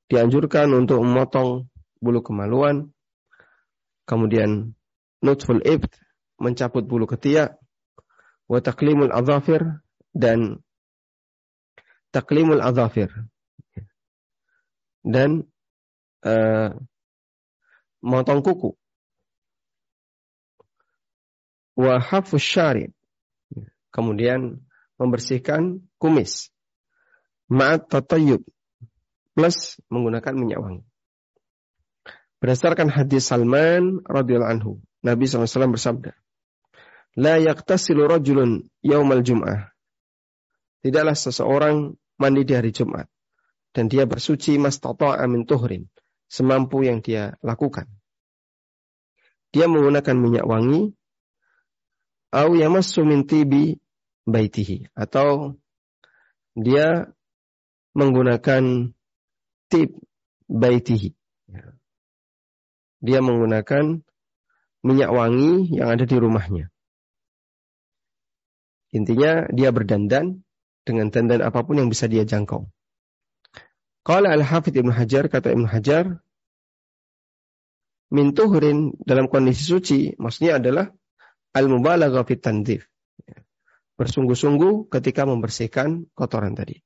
[0.10, 1.70] Dianjurkan untuk memotong
[2.02, 2.90] bulu kemaluan,
[4.10, 4.74] kemudian
[5.20, 6.00] nutful ibt
[6.40, 7.60] mencabut bulu ketiak,
[8.48, 9.84] wa taklimul adhafir
[10.16, 10.64] dan
[12.16, 13.12] taklimul adhafir.
[15.04, 15.48] Dan
[16.28, 16.76] uh,
[18.04, 18.76] motong kuku.
[21.80, 22.92] Wa hafus syari
[23.96, 24.60] kemudian
[25.00, 26.52] membersihkan kumis.
[27.48, 28.44] Ma'at tatayyub
[29.34, 30.84] plus menggunakan minyak wangi.
[32.44, 36.12] Berdasarkan hadis Salman radhiyallahu anhu Nabi SAW bersabda
[37.18, 39.74] La yaktasilu rajulun yaumal jum'ah.
[40.86, 43.10] Tidaklah seseorang mandi di hari Jumat.
[43.74, 45.90] Dan dia bersuci mastata'a min tuhrin.
[46.30, 47.90] Semampu yang dia lakukan.
[49.50, 50.94] Dia menggunakan minyak wangi.
[52.30, 53.82] Au yamassu min tibi
[54.30, 54.94] baitihi.
[54.94, 55.58] Atau
[56.54, 57.10] dia
[57.98, 58.94] menggunakan
[59.74, 59.98] tib
[60.46, 61.18] baitihi.
[63.02, 64.06] Dia menggunakan
[64.86, 66.72] minyak wangi yang ada di rumahnya.
[68.90, 70.42] Intinya dia berdandan
[70.82, 72.66] dengan dandan apa pun yang bisa dia jangkau.
[74.02, 76.18] Kalau Al-Hafidh Ibn Hajar, kata Ibn Hajar,
[78.10, 80.90] min tuhrin dalam kondisi suci, maksudnya adalah
[81.54, 82.90] al-mubalagha fit tandif.
[84.02, 86.82] Bersungguh-sungguh ketika membersihkan kotoran tadi.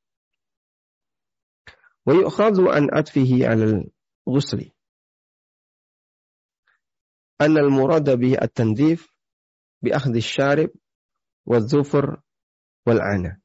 [2.04, 4.73] Wa yu'khadhu an atfihi al-ghusli.
[7.40, 9.10] Bihi at-tandif
[9.84, 10.72] bi akhdhi syarib
[11.44, 12.24] wadzufur
[12.88, 13.40] wal ana.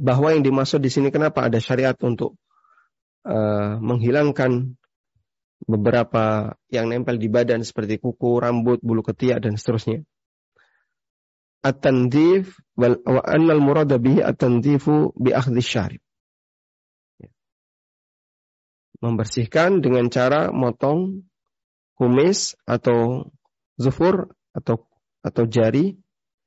[0.00, 2.36] Bahwa yang dimaksud di sini kenapa ada syariat untuk
[3.28, 4.76] uh, menghilangkan
[5.68, 10.00] beberapa yang nempel di badan seperti kuku, rambut, bulu ketiak dan seterusnya.
[11.60, 16.02] At-tandif wal wa annal murada bihi at-tandifu bi akhdhi syarib.
[19.00, 21.24] Membersihkan dengan cara motong
[22.00, 23.28] kumis atau
[23.76, 24.88] zufur atau
[25.20, 26.00] atau jari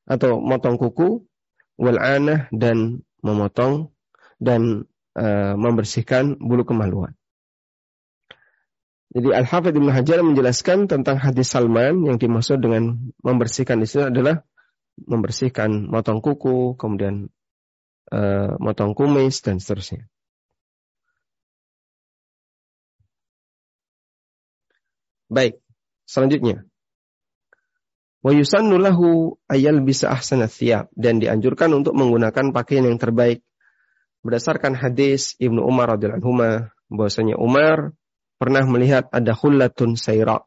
[0.10, 1.22] atau motong kuku,
[1.78, 3.94] wal anah dan memotong
[4.42, 7.14] dan uh, membersihkan bulu kemaluan.
[9.14, 14.42] Jadi Al-Hafidh Ibn Hajar menjelaskan tentang hadis Salman yang dimaksud dengan membersihkan di sini adalah
[15.06, 17.30] membersihkan motong kuku, kemudian
[18.10, 20.10] uh, motong kumis dan seterusnya.
[25.34, 25.58] Baik,
[26.06, 26.62] selanjutnya.
[28.22, 30.48] Wa yusannu lahu ayal bisa ahsana
[30.94, 33.42] dan dianjurkan untuk menggunakan pakaian yang terbaik.
[34.24, 37.92] Berdasarkan hadis Ibnu Umar radhiyallahu anhu bahwasanya Umar
[38.40, 40.46] pernah melihat ada khullatun sayra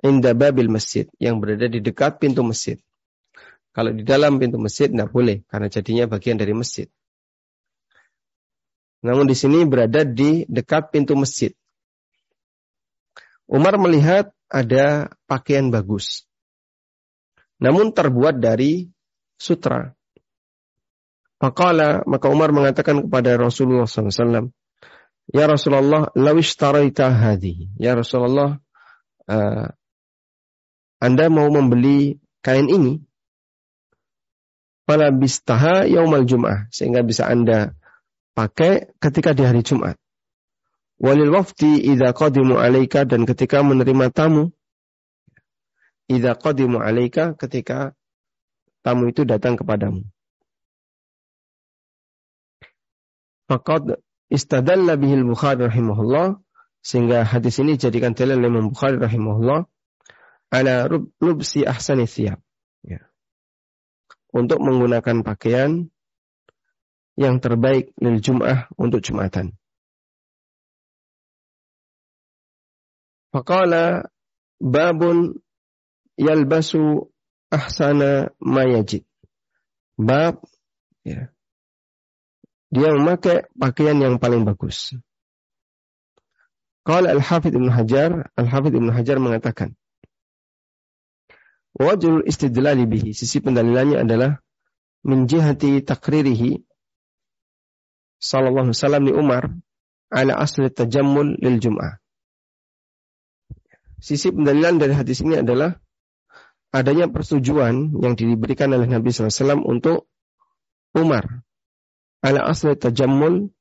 [0.00, 2.80] inda babil masjid yang berada di dekat pintu masjid.
[3.70, 6.88] Kalau di dalam pintu masjid tidak boleh karena jadinya bagian dari masjid.
[9.00, 11.54] Namun di sini berada di dekat pintu masjid.
[13.50, 16.22] Umar melihat ada pakaian bagus.
[17.58, 18.86] Namun terbuat dari
[19.34, 19.90] sutra.
[21.42, 24.52] Maka maka Umar mengatakan kepada Rasulullah SAW,
[25.30, 27.70] Ya Rasulullah, lawish taraita hadi.
[27.78, 28.58] Ya Rasulullah,
[29.30, 29.66] uh,
[30.98, 33.02] Anda mau membeli kain ini,
[34.90, 36.66] Fala bistaha yaumal jum'ah.
[36.74, 37.78] Sehingga bisa Anda
[38.34, 39.99] pakai ketika di hari Jumat.
[41.00, 44.52] Walil wafdi idza qadimu alaika dan ketika menerima tamu.
[46.12, 47.96] Idza qadimu alaika ketika
[48.84, 50.04] tamu itu datang kepadamu.
[53.48, 53.96] Faqad
[54.28, 56.36] istadalla bihil Bukhari rahimahullah
[56.80, 59.64] sehingga hadis ini jadikan dalil Imam Bukhari rahimahullah
[60.52, 60.74] ala
[61.20, 62.40] lubsi ahsani thiyab.
[62.84, 63.08] Ya.
[64.36, 65.88] Untuk menggunakan pakaian
[67.16, 69.59] yang terbaik lil Jum'ah untuk Jumatan.
[73.30, 74.10] Faqala
[74.58, 75.38] babun
[76.18, 77.10] yalbasu
[77.50, 79.06] ahsana mayajid.
[80.00, 80.42] Bab
[81.06, 81.30] ya,
[82.70, 84.94] dia memakai pakaian yang paling bagus.
[86.86, 89.76] Kalau Al-Hafidh Ibn Hajar, Al-Hafidh Ibn Hajar mengatakan,
[91.76, 94.42] Wajul istidlali bihi, sisi pendalilannya adalah
[95.06, 96.60] menjihati takririhi
[98.20, 99.44] sallallahu alaihi wasallam li Umar
[100.10, 101.99] ala asli tajammul lil Jum'ah.
[104.00, 105.76] Sisi pendalilan dari hadis ini adalah
[106.72, 110.08] adanya persetujuan yang diberikan oleh Nabi SAW untuk
[110.96, 111.44] Umar
[112.24, 113.52] ala asli tajammul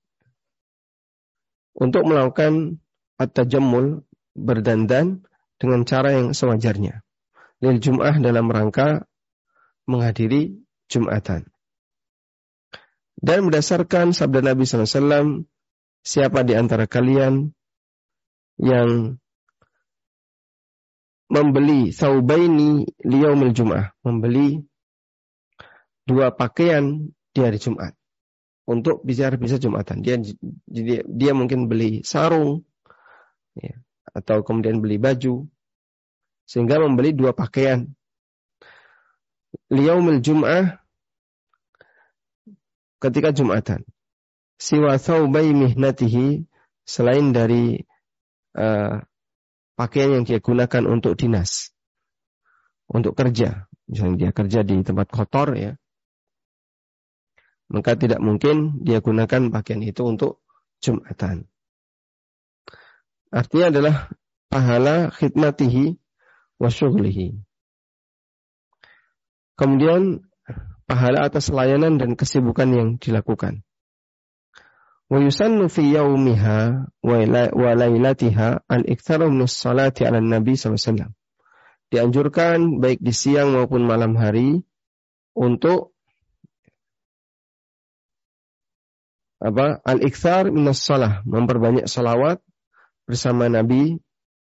[1.80, 2.82] untuk melakukan
[3.20, 4.04] at-tajammul
[4.36, 5.28] berdandan
[5.60, 7.04] dengan cara yang sewajarnya.
[7.60, 9.04] Lil Jum'ah dalam rangka
[9.84, 10.56] menghadiri
[10.88, 11.46] Jumatan.
[13.20, 15.44] Dan berdasarkan sabda Nabi SAW,
[16.02, 17.52] siapa di antara kalian
[18.56, 19.20] yang
[21.30, 24.66] membeli saubaini liyaumil Jum'ah, membeli
[26.10, 27.94] dua pakaian di hari Jumat
[28.66, 30.02] untuk bisa bisa jumatan.
[30.02, 30.18] Dia
[30.66, 32.66] dia, dia mungkin beli sarung
[33.54, 33.78] ya,
[34.10, 35.46] atau kemudian beli baju
[36.50, 37.86] sehingga membeli dua pakaian.
[39.70, 40.82] Liyaumil jum'ah
[43.02, 43.86] ketika jumatan.
[44.60, 46.46] Siwa thawbai mihnatihi
[46.86, 47.80] selain dari
[48.58, 48.98] uh,
[49.80, 51.72] pakaian yang dia gunakan untuk dinas.
[52.92, 53.72] Untuk kerja.
[53.88, 55.80] Misalnya dia kerja di tempat kotor ya
[57.70, 60.42] maka tidak mungkin dia gunakan pakaian itu untuk
[60.80, 61.44] Jumatan.
[63.30, 63.96] Artinya adalah
[64.48, 66.00] pahala khidmatihi
[66.56, 67.36] wa syughlihi.
[69.60, 70.24] Kemudian
[70.88, 73.68] pahala atas layanan dan kesibukan yang dilakukan.
[75.10, 81.10] Wa yusannu fi yaumiha wa lailatiha al-iktsaru min salati 'ala nabi sallallahu
[81.90, 84.62] Dianjurkan baik di siang maupun malam hari
[85.34, 85.98] untuk
[89.42, 92.44] apa al-iktsar minas salah, memperbanyak salawat
[93.08, 93.98] bersama Nabi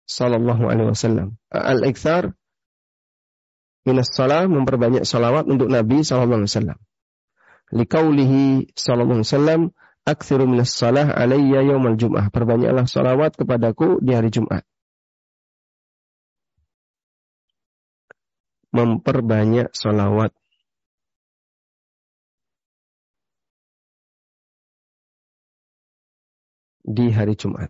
[0.09, 1.37] sallallahu alaihi wasallam.
[1.53, 2.33] Al-iktsar
[3.85, 6.79] minas salah, memperbanyak salawat untuk Nabi sallallahu alaihi wasallam.
[7.69, 9.61] Liqaulihi sallallahu alaihi wasallam,
[10.09, 14.65] "Aktsiru minas salah alayya yaumal jum'ah." Perbanyaklah salawat kepadaku di hari Jumat.
[18.73, 20.33] Memperbanyak salawat
[26.89, 27.69] di hari Jumat.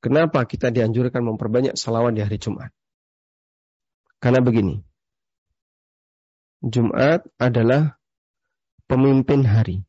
[0.00, 2.72] Kenapa kita dianjurkan memperbanyak salawat di hari Jumat?
[4.18, 4.89] Karena begini.
[6.60, 7.96] Jumat adalah
[8.84, 9.80] pemimpin hari.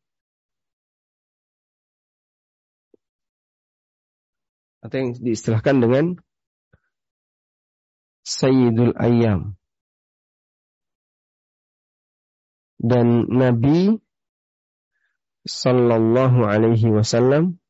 [4.81, 6.05] Atau yang diistilahkan dengan
[8.23, 9.59] Sayyidul Ayyam.
[12.81, 14.01] Dan Nabi
[15.45, 17.61] Sallallahu Alaihi Wasallam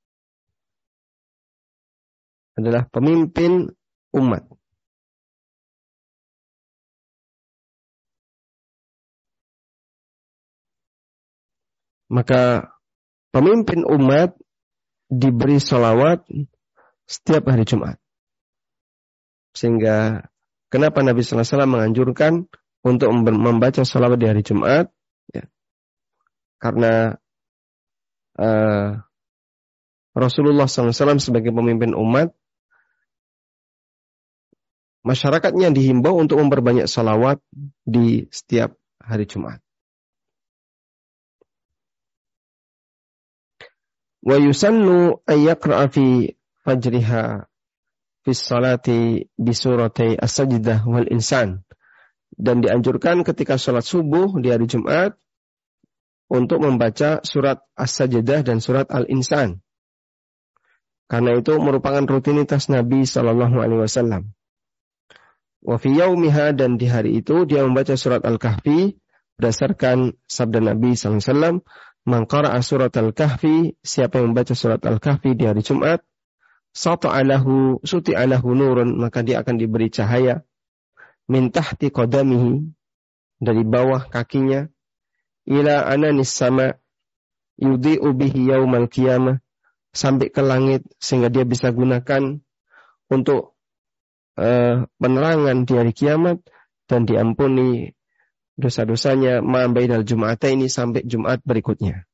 [2.56, 3.76] adalah pemimpin
[4.16, 4.47] umat.
[12.12, 12.68] Maka
[13.32, 14.36] pemimpin umat
[15.07, 16.28] diberi salawat
[17.07, 17.95] setiap hari Jumat.
[19.55, 20.28] Sehingga
[20.68, 22.51] kenapa Nabi Wasallam menganjurkan
[22.84, 24.91] untuk membaca salawat di hari Jumat?
[25.32, 25.47] Ya.
[26.59, 27.16] Karena
[28.39, 28.99] uh,
[30.12, 32.36] Rasulullah SAW sebagai pemimpin umat,
[35.07, 37.39] masyarakatnya dihimbau untuk memperbanyak salawat
[37.88, 39.64] di setiap hari Jumat.
[44.22, 47.49] Wa yusannu ayyaqra'a fi fajriha
[48.22, 51.65] fi salati bi surati as-sajdah wal insan.
[52.32, 55.19] Dan dianjurkan ketika sholat subuh di hari Jumat
[56.32, 59.59] untuk membaca surat As-Sajdah dan surat Al-Insan.
[61.11, 64.32] Karena itu merupakan rutinitas Nabi Shallallahu Alaihi Wasallam.
[65.59, 68.95] Wa yaumiha dan di hari itu dia membaca surat Al-Kahfi
[69.36, 71.55] berdasarkan sabda Nabi Alaihi Wasallam.
[72.02, 76.02] Mangkara surat Al-Kahfi, siapa yang membaca surat Al-Kahfi di hari Jumat,
[76.72, 80.43] sata'alahu suti'alahu nurun maka dia akan diberi cahaya
[81.28, 82.72] min tahti qadamihi
[83.43, 84.72] dari bawah kakinya
[85.47, 86.80] ila ananis sama
[87.60, 89.43] yudhi'u bihi yaumal qiyamah
[89.91, 92.39] sampai ke langit sehingga dia bisa gunakan
[93.12, 93.60] untuk
[94.39, 96.39] uh, penerangan di hari kiamat
[96.88, 97.91] dan diampuni
[98.60, 102.08] dosa-dosanya ma bainal jum'ata ini sampai Jumat berikutnya.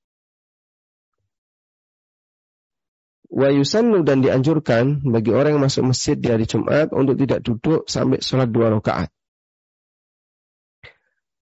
[3.27, 7.85] Wa yusannu dan dianjurkan bagi orang yang masuk masjid di hari Jumat untuk tidak duduk
[7.85, 9.11] sampai sholat dua rakaat.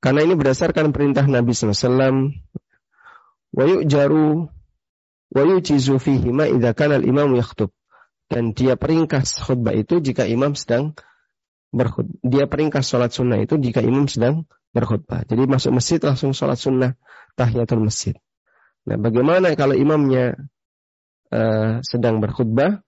[0.03, 2.35] Karena ini berdasarkan perintah Nabi SAW.
[3.53, 4.51] Wa yu'jaru
[5.33, 7.71] wa yujizu fihi ma idza kana al-imam yakhtub.
[8.27, 10.97] Dan dia peringkas khutbah itu jika imam sedang
[11.73, 12.15] berkhutbah.
[12.23, 14.45] Dia peringkas sholat sunnah itu jika imam sedang
[14.77, 15.25] berkhutbah.
[15.27, 16.95] Jadi masuk masjid langsung sholat sunnah
[17.35, 18.15] tahiyatul masjid.
[18.87, 20.37] Nah, bagaimana kalau imamnya
[21.33, 22.85] uh, sedang berkhutbah?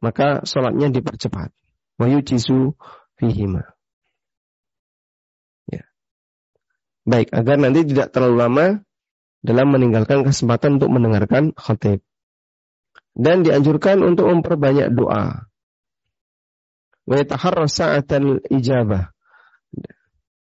[0.00, 1.52] Maka sholatnya dipercepat.
[1.96, 2.76] Wa yujizu
[3.16, 3.76] fihima.
[7.06, 8.66] Baik, agar nanti tidak terlalu lama
[9.38, 12.02] dalam meninggalkan kesempatan untuk mendengarkan khatib.
[13.14, 15.45] Dan dianjurkan untuk memperbanyak doa.
[18.50, 19.14] Ijabah.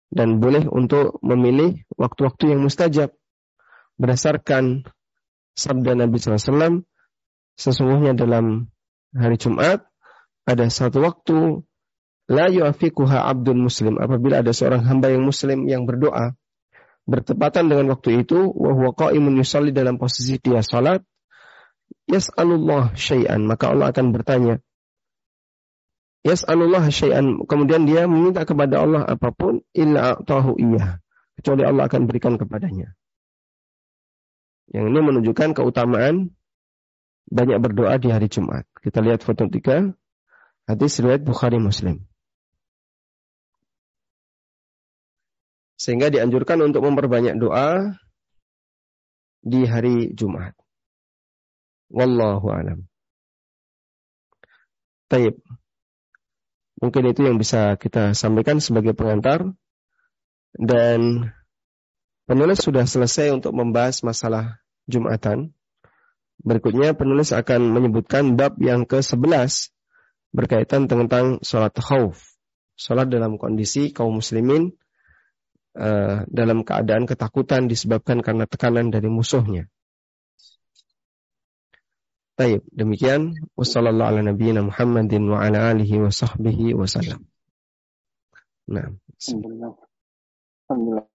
[0.07, 3.13] Dan boleh untuk memilih waktu-waktu yang mustajab.
[3.97, 4.85] Berdasarkan
[5.57, 6.85] sabda Nabi SAW,
[7.57, 8.69] sesungguhnya dalam
[9.13, 9.85] hari Jumat,
[10.45, 11.65] ada satu waktu
[12.27, 16.35] la yu'afikuha abdul muslim apabila ada seorang hamba yang muslim yang berdoa
[17.07, 19.39] bertepatan dengan waktu itu wa huwa qa'imun
[19.71, 21.07] dalam posisi dia salat
[22.11, 24.59] yas'alullah syai'an maka Allah akan bertanya
[26.27, 30.99] yas'alullah syai'an kemudian dia meminta kepada Allah apa pun illa tahu iya
[31.39, 32.91] kecuali Allah akan berikan kepadanya
[34.75, 36.35] yang ini menunjukkan keutamaan
[37.31, 39.95] banyak berdoa di hari Jumat kita lihat foto tiga
[40.67, 42.03] hadis riwayat Bukhari Muslim
[45.77, 47.93] Sehingga dianjurkan untuk memperbanyak doa
[49.45, 50.57] di hari Jumat.
[51.93, 52.89] Wallahu alam.
[55.07, 55.37] Taib.
[56.77, 59.49] Mungkin itu yang bisa kita sampaikan sebagai pengantar.
[60.57, 61.29] Dan
[62.29, 65.51] penulis sudah selesai untuk membahas masalah Jumatan.
[66.37, 69.73] Berikutnya penulis akan menyebutkan bab yang ke-11
[70.31, 72.37] berkaitan tentang sholat khauf.
[72.77, 74.69] Sholat dalam kondisi kaum muslimin
[75.73, 79.65] uh, dalam keadaan ketakutan disebabkan karena tekanan dari musuhnya.
[82.37, 86.77] Baik, demikian wasallallahu ala nabiyina Muhammadin wa ala alihi wa sahbihi.
[88.69, 88.93] Nah.
[88.93, 89.73] Alhamdulillah.
[90.69, 91.05] Alhamdulillah.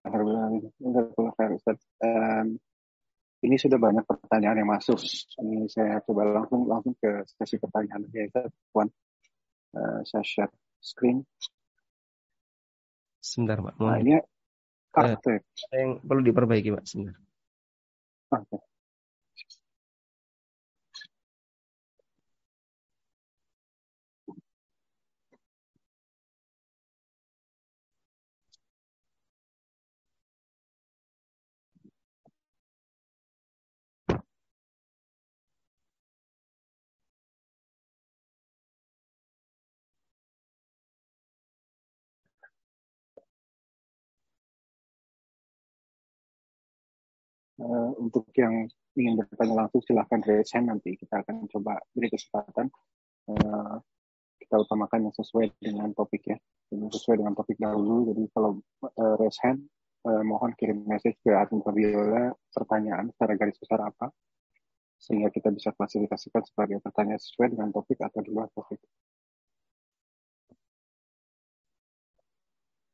[2.03, 2.59] Um,
[3.47, 4.99] ini sudah banyak pertanyaan yang masuk.
[5.39, 8.27] Ini saya coba langsung langsung ke sesi pertanyaan ya,
[8.75, 8.91] Puan.
[9.79, 10.51] Uh, saya share
[10.83, 11.23] screen.
[13.23, 13.79] Sebentar, Pak.
[13.79, 14.19] Nah, ini
[14.91, 15.47] Praktek.
[15.71, 17.23] Eh, yang perlu diperbaiki, Pak, sebenarnya.
[18.35, 18.72] Oke.
[47.63, 48.67] Uh, untuk yang
[48.99, 50.69] ingin bertanya langsung silahkan raise hand.
[50.69, 52.67] Nanti kita akan coba beri kesempatan.
[53.31, 53.79] Uh,
[54.43, 56.39] kita utamakan yang sesuai dengan topik ya.
[56.75, 58.11] Yang sesuai dengan topik dahulu.
[58.11, 59.63] Jadi kalau uh, raise hand
[60.07, 64.11] uh, mohon kirim message ke admin Fabiola pertanyaan secara garis besar apa
[65.03, 68.79] sehingga kita bisa klasifikasikan sebagai pertanyaan sesuai dengan topik atau di luar topik.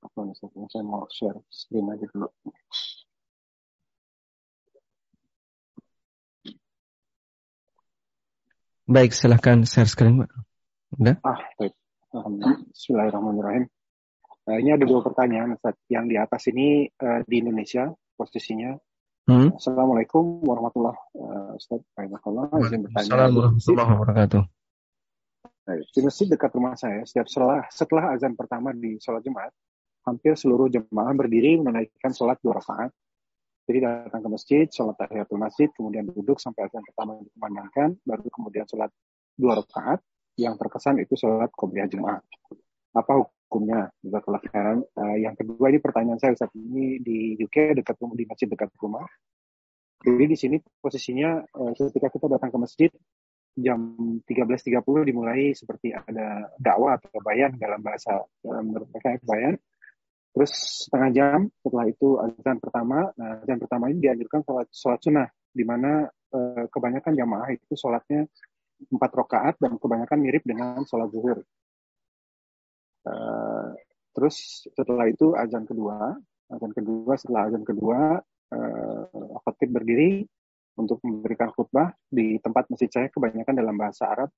[0.01, 0.33] Apa
[0.73, 2.33] saya mau share screen aja dulu.
[8.89, 10.33] Baik, silahkan share screen, Pak.
[10.97, 11.21] Udah?
[11.21, 11.77] Ah, baik.
[12.73, 13.69] Bismillahirrahmanirrahim.
[14.49, 15.77] Nah, ini ada dua pertanyaan, Ustaz.
[15.93, 18.81] Yang di atas ini uh, di Indonesia, posisinya.
[19.29, 19.53] Hmm?
[19.61, 21.61] Assalamualaikum warahmatullahi wabarakatuh.
[21.61, 21.85] Ustaz,
[22.65, 23.05] izin bertanya.
[23.05, 24.43] Assalamualaikum warahmatullahi wabarakatuh.
[25.93, 29.53] Di masjid dekat rumah saya, setiap setelah, setelah azan pertama di sholat Jumat,
[30.09, 32.89] hampir seluruh jemaah berdiri menunaikan sholat dua rakaat
[33.69, 38.65] jadi datang ke masjid, sholat tahiyatul masjid, kemudian duduk sampai azan pertama dikumandangkan, baru kemudian
[38.65, 38.89] sholat
[39.37, 40.01] dua rakaat.
[40.41, 42.25] Yang terkesan itu sholat qobliyah Jumat.
[42.97, 43.93] Apa hukumnya?
[44.01, 49.05] Uh, yang kedua ini pertanyaan saya saat ini di UK dekat di masjid dekat rumah.
[50.01, 52.91] Jadi di sini posisinya uh, ketika kita datang ke masjid,
[53.59, 59.61] jam 13.30 dimulai seperti ada dakwah atau bayan dalam bahasa dalam menurut mereka bayan.
[60.39, 63.11] Terus setengah jam setelah itu azan pertama.
[63.19, 68.23] Nah, azan pertama ini dianjurkan sholat, sholat sunnah, di mana eh, kebanyakan jamaah itu sholatnya
[68.87, 71.43] empat rakaat dan kebanyakan mirip dengan sholat zuhur.
[73.03, 73.75] Uh,
[74.15, 76.15] terus setelah itu azan kedua,
[76.55, 78.23] azan kedua setelah azan kedua,
[78.55, 80.23] uh, khatib berdiri
[80.79, 84.31] untuk memberikan khutbah di tempat masjid saya kebanyakan dalam bahasa Arab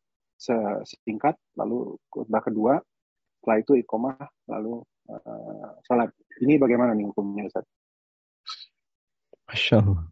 [0.88, 2.80] singkat, lalu khutbah kedua,
[3.36, 6.10] setelah itu ikomah, lalu uh.
[6.40, 7.64] Ini bagaimana nih hukumnya Ustaz?
[9.48, 10.04] Masya Allah.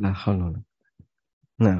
[0.00, 0.14] Nah,
[1.60, 1.78] Nah.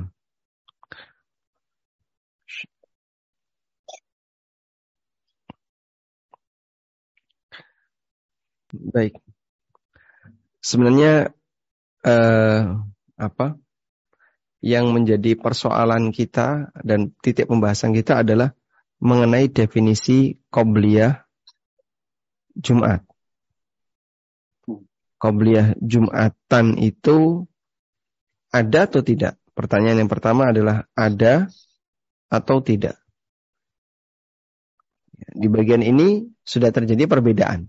[8.73, 9.15] Baik.
[10.61, 11.33] Sebenarnya
[12.05, 12.61] eh,
[13.19, 13.47] apa
[14.61, 18.53] yang menjadi persoalan kita dan titik pembahasan kita adalah
[19.01, 21.25] mengenai definisi qobliyah
[22.55, 23.03] Jumat.
[25.21, 27.45] Qobliyah Jumatan itu
[28.53, 29.37] ada atau tidak?
[29.53, 31.49] Pertanyaan yang pertama adalah ada
[32.33, 32.97] atau tidak.
[35.21, 37.69] Di bagian ini sudah terjadi perbedaan.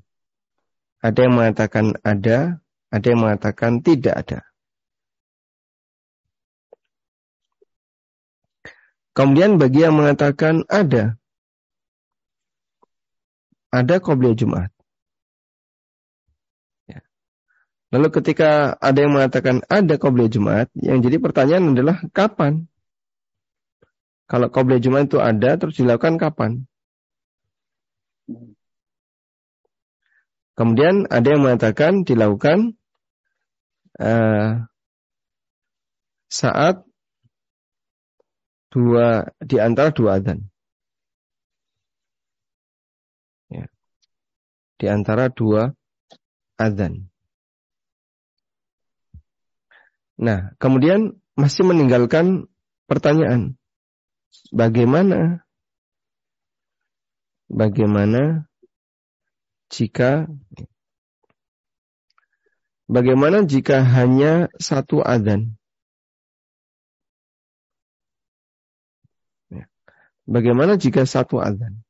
[1.03, 4.39] Ada yang mengatakan ada, ada yang mengatakan tidak ada.
[9.11, 11.19] Kemudian bagi yang mengatakan ada,
[13.71, 14.71] ada qobliyah Jumat.
[17.91, 22.71] Lalu ketika ada yang mengatakan ada qobliyah Jumat, yang jadi pertanyaan adalah kapan?
[24.31, 26.63] Kalau qobliyah Jumat itu ada, terus dilakukan kapan?
[30.55, 32.79] Kemudian ada yang mengatakan dilakukan
[33.99, 34.67] uh,
[36.31, 36.87] saat
[38.71, 40.50] dua di antara dua adzan.
[44.81, 45.69] Di antara dua
[46.57, 47.05] adzan.
[50.17, 52.49] Nah, kemudian masih meninggalkan
[52.89, 53.61] pertanyaan.
[54.49, 55.45] Bagaimana?
[57.45, 58.49] Bagaimana
[59.69, 60.25] jika
[62.91, 65.55] Bagaimana jika hanya satu adzan?
[69.47, 69.63] Ya.
[70.27, 71.87] Bagaimana jika satu adzan?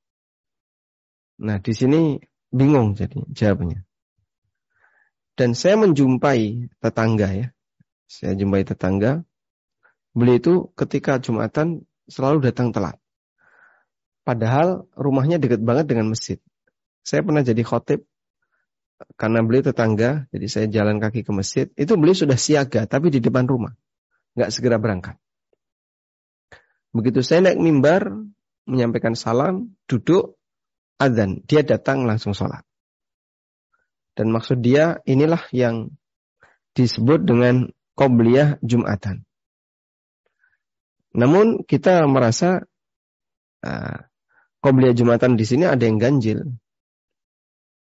[1.41, 2.21] Nah, di sini
[2.51, 3.87] bingung jadi jawabnya.
[5.39, 7.47] Dan saya menjumpai tetangga ya,
[8.05, 9.23] saya jumpai tetangga,
[10.11, 12.99] beliau itu ketika Jumatan selalu datang telat.
[14.21, 16.37] Padahal rumahnya dekat banget dengan masjid.
[17.01, 18.05] Saya pernah jadi khotib
[19.17, 21.65] karena beliau tetangga, jadi saya jalan kaki ke masjid.
[21.73, 23.73] Itu beliau sudah siaga, tapi di depan rumah,
[24.37, 25.17] nggak segera berangkat.
[26.91, 28.13] Begitu saya naik mimbar,
[28.67, 30.37] menyampaikan salam, duduk,
[31.01, 32.61] adzan, dia datang langsung sholat.
[34.13, 35.89] Dan maksud dia inilah yang
[36.77, 39.25] disebut dengan qobliyah Jumatan.
[41.11, 42.63] Namun kita merasa
[43.65, 43.97] uh,
[44.93, 46.45] Jumatan di sini ada yang ganjil.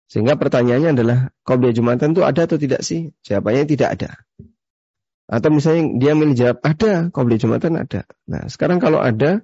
[0.09, 3.13] Sehingga pertanyaannya adalah qobliyah Jumatan itu ada atau tidak sih?
[3.25, 4.09] Jawabannya tidak ada.
[5.29, 8.05] Atau misalnya dia milih jawab ada, qobliyah Jumatan ada.
[8.29, 9.41] Nah, sekarang kalau ada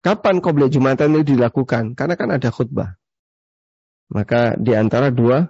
[0.00, 1.96] kapan qobliyah Jumatan itu dilakukan?
[1.96, 2.96] Karena kan ada khutbah.
[4.10, 5.46] Maka di antara dua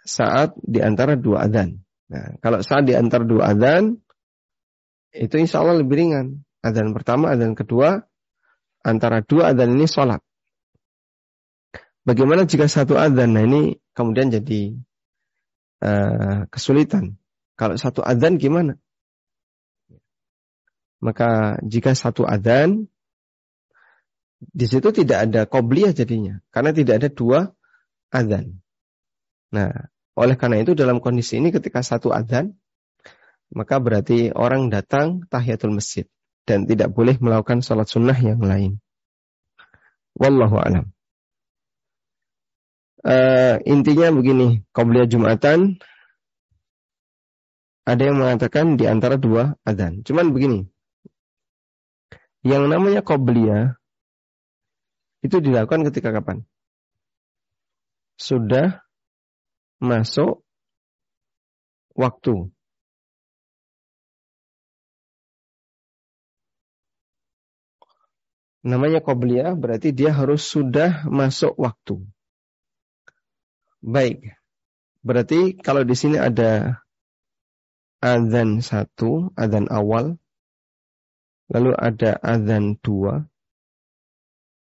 [0.00, 1.76] saat di antara dua adzan.
[2.10, 4.00] Nah, kalau saat di antara dua adzan
[5.12, 6.26] itu insya Allah lebih ringan.
[6.64, 8.00] Adzan pertama, adzan kedua,
[8.80, 10.20] antara dua adzan ini sholat.
[12.00, 13.36] Bagaimana jika satu adzan?
[13.36, 14.72] Nah ini kemudian jadi
[15.84, 17.20] uh, kesulitan.
[17.60, 18.80] Kalau satu adzan gimana?
[21.00, 22.88] Maka jika satu adzan
[24.40, 27.40] di situ tidak ada qobliyah jadinya karena tidak ada dua
[28.08, 28.56] adzan.
[29.52, 29.70] Nah,
[30.16, 32.56] oleh karena itu dalam kondisi ini ketika satu adzan
[33.52, 36.08] maka berarti orang datang tahiyatul masjid
[36.48, 38.78] dan tidak boleh melakukan sholat sunnah yang lain.
[40.16, 40.86] Wallahu alam.
[43.00, 45.80] Uh, intinya begini, qobliyah Jumatan
[47.88, 50.04] ada yang mengatakan di antara dua adzan.
[50.04, 50.68] Cuman begini.
[52.46, 53.79] Yang namanya qobliyah
[55.20, 56.44] itu dilakukan ketika kapan?
[58.20, 58.84] Sudah
[59.80, 60.44] masuk
[61.96, 62.52] waktu.
[68.60, 72.04] Namanya qobliyah berarti dia harus sudah masuk waktu.
[73.80, 74.36] Baik.
[75.00, 76.84] Berarti kalau di sini ada
[78.04, 80.20] adzan satu, adzan awal,
[81.48, 83.29] lalu ada adzan dua,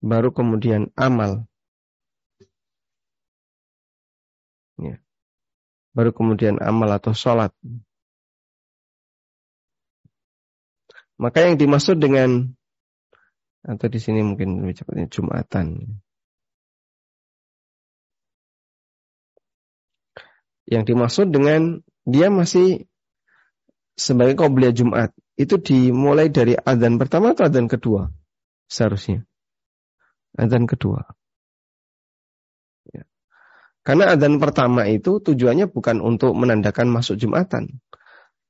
[0.01, 1.45] baru kemudian amal.
[4.81, 4.97] Ya.
[5.93, 7.53] Baru kemudian amal atau sholat.
[11.21, 12.49] Maka yang dimaksud dengan
[13.61, 16.01] atau di sini mungkin lebih cepatnya Jumatan.
[20.65, 22.89] Yang dimaksud dengan dia masih
[23.93, 28.09] sebagai qobliyah Jumat itu dimulai dari adzan pertama atau adzan kedua
[28.65, 29.27] seharusnya
[30.37, 31.03] adzan kedua
[32.91, 33.03] ya.
[33.83, 37.81] karena adzan pertama itu tujuannya bukan untuk menandakan masuk Jumatan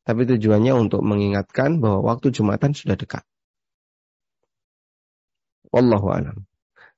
[0.02, 3.26] tapi tujuannya untuk mengingatkan bahwa waktu Jumatan sudah dekat
[5.72, 6.38] Wallahu alam.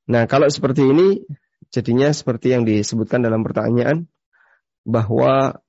[0.10, 1.22] Nah, kalau seperti ini
[1.70, 4.10] jadinya seperti yang disebutkan dalam pertanyaan
[4.84, 5.62] bahwa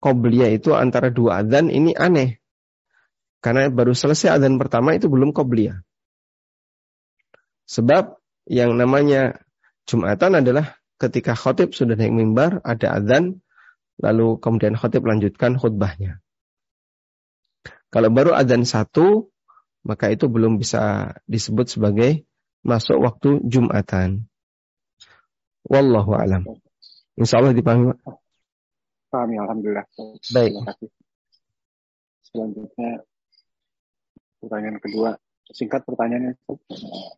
[0.00, 2.40] qobliyah itu antara dua adzan ini aneh.
[3.38, 5.84] Karena baru selesai adzan pertama itu belum qobliyah.
[7.68, 8.16] Sebab
[8.48, 9.44] yang namanya
[9.88, 13.40] Jumatan adalah ketika khotib sudah naik mimbar, ada adzan,
[14.00, 16.20] lalu kemudian khotib lanjutkan khutbahnya.
[17.88, 19.32] Kalau baru adzan satu,
[19.86, 22.28] maka itu belum bisa disebut sebagai
[22.60, 24.28] masuk waktu Jumatan.
[25.64, 26.44] Wallahu alam.
[27.16, 28.16] Insya Allah dipahami, Pak.
[29.08, 29.88] Pahami, Alhamdulillah.
[30.36, 30.52] Baik.
[30.52, 30.88] Terima kasih.
[32.28, 32.90] Selanjutnya,
[34.44, 35.10] pertanyaan kedua.
[35.48, 36.36] Singkat pertanyaannya.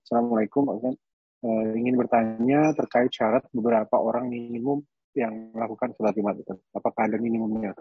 [0.07, 1.09] Assalamualaikum, Pak.
[1.41, 4.84] Uh, ingin bertanya terkait syarat beberapa orang minimum
[5.16, 6.53] yang melakukan sholat Jumat itu.
[6.76, 7.72] Apakah ada minimumnya?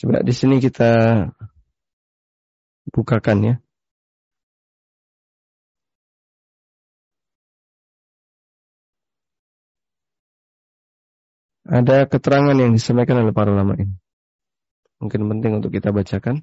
[0.00, 1.26] Coba di sini kita
[2.88, 3.54] bukakan ya.
[11.70, 13.94] Ada keterangan yang disampaikan oleh para ulama ini.
[14.98, 16.42] Mungkin penting untuk kita bacakan.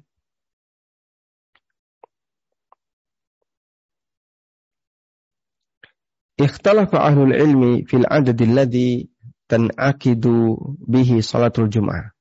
[6.40, 9.12] Ikhtalafa ahlul ilmi fil adad alladhi
[9.52, 10.56] tan'akidu
[10.88, 12.14] bihi salatul jum'ah.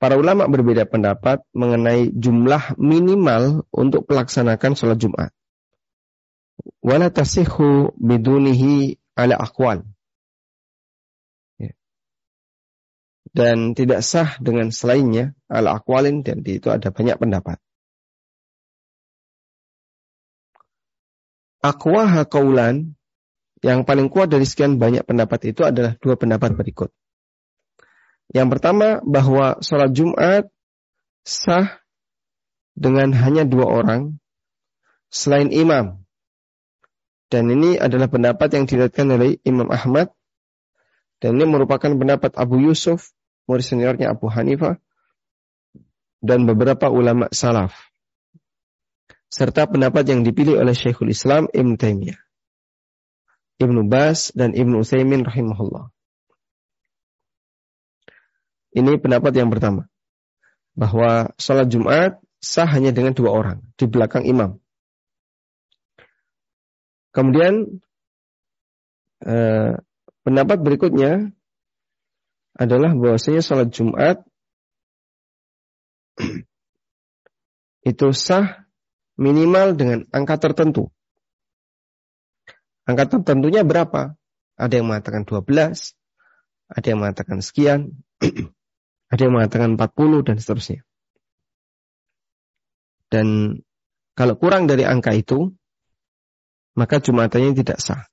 [0.00, 5.36] Para ulama berbeda pendapat mengenai jumlah minimal untuk pelaksanakan sholat Jumat.
[6.80, 9.84] Wala tasihu bidunihi ala akwal.
[13.30, 17.62] Dan tidak sah dengan selainnya ala akwalin dan di itu ada banyak pendapat.
[21.60, 22.98] Akwaha kaulan
[23.60, 26.90] yang paling kuat dari sekian banyak pendapat itu adalah dua pendapat berikut.
[28.32, 30.48] Yang pertama bahwa sholat Jumat
[31.22, 31.78] sah
[32.72, 34.16] dengan hanya dua orang
[35.12, 36.00] selain imam.
[37.30, 40.10] Dan ini adalah pendapat yang diriwayatkan oleh Imam Ahmad
[41.20, 43.12] dan ini merupakan pendapat Abu Yusuf,
[43.50, 44.78] murid seniornya Abu Hanifah
[46.22, 47.74] dan beberapa ulama salaf.
[49.26, 52.18] Serta pendapat yang dipilih oleh Syekhul Islam Ibn Taimiyah,
[53.58, 55.90] Ibnu Bas dan Ibnu Utsaimin rahimahullah.
[58.70, 59.90] Ini pendapat yang pertama.
[60.78, 64.62] Bahwa sholat Jumat sah hanya dengan dua orang di belakang imam.
[67.10, 67.82] Kemudian
[69.26, 69.74] eh,
[70.22, 71.34] pendapat berikutnya
[72.56, 74.22] adalah bahwasanya sholat Jumat
[77.86, 78.68] itu sah
[79.16, 80.92] minimal dengan angka tertentu.
[82.84, 84.16] Angka tertentunya berapa?
[84.60, 85.46] Ada yang mengatakan 12,
[86.68, 87.96] ada yang mengatakan sekian,
[89.10, 90.80] Ada yang mengatakan 40 dan seterusnya.
[93.10, 93.58] Dan
[94.14, 95.50] kalau kurang dari angka itu,
[96.78, 98.06] maka jumatannya tidak sah.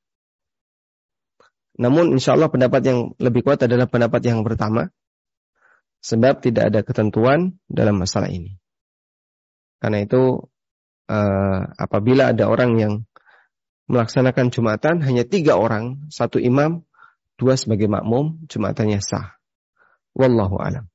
[1.78, 4.90] Namun insya Allah pendapat yang lebih kuat adalah pendapat yang pertama.
[6.02, 8.58] Sebab tidak ada ketentuan dalam masalah ini.
[9.78, 10.46] Karena itu
[11.10, 12.94] uh, apabila ada orang yang
[13.88, 16.86] melaksanakan jumatan hanya tiga orang, satu imam,
[17.38, 19.38] dua sebagai makmum, jumatannya sah.
[20.18, 20.86] Wallahu alam.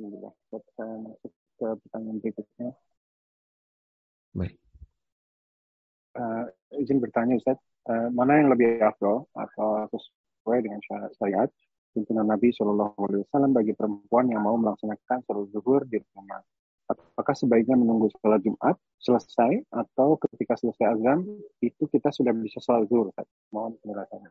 [0.00, 0.62] Masuk
[1.60, 2.68] ke pertanyaan berikutnya.
[4.34, 4.54] Baik.
[6.10, 7.58] Uh, izin bertanya Ustaz,
[7.88, 10.80] uh, mana yang lebih afdol atau sesuai dengan
[11.16, 11.48] syariat
[11.96, 16.42] tuntunan Nabi Shallallahu Alaihi Wasallam bagi perempuan yang mau melaksanakan sholat zuhur di rumah?
[16.90, 21.22] Apakah sebaiknya menunggu sholat Jumat selesai atau ketika selesai azan
[21.62, 23.14] itu kita sudah bisa sholat zuhur?
[23.54, 24.30] Mohon penjelasannya.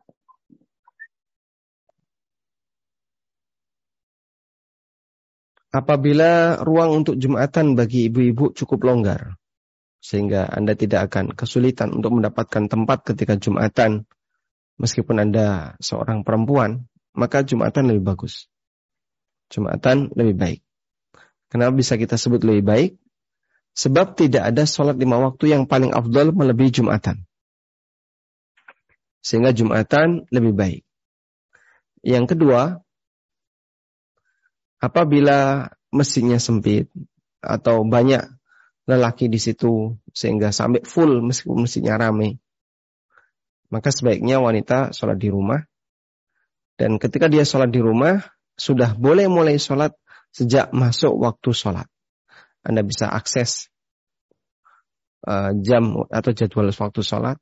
[5.70, 9.38] apabila ruang untuk Jumatan bagi ibu-ibu cukup longgar,
[10.00, 14.08] sehingga Anda tidak akan kesulitan untuk mendapatkan tempat ketika Jumatan,
[14.80, 18.48] meskipun Anda seorang perempuan, maka Jumatan lebih bagus.
[19.52, 20.60] Jumatan lebih baik.
[21.52, 22.92] Kenapa bisa kita sebut lebih baik?
[23.76, 27.28] Sebab tidak ada sholat lima waktu yang paling afdol melebihi Jumatan.
[29.20, 30.82] Sehingga Jumatan lebih baik.
[32.00, 32.80] Yang kedua,
[34.80, 36.88] apabila mesinnya sempit
[37.44, 38.39] atau banyak
[38.90, 42.42] lelaki di situ sehingga sampai full meskipun mesinnya ramai,
[43.70, 45.62] maka sebaiknya wanita sholat di rumah.
[46.74, 48.18] Dan ketika dia sholat di rumah,
[48.58, 49.94] sudah boleh mulai sholat
[50.34, 51.86] sejak masuk waktu sholat.
[52.66, 53.70] Anda bisa akses
[55.30, 57.38] uh, jam atau jadwal waktu sholat.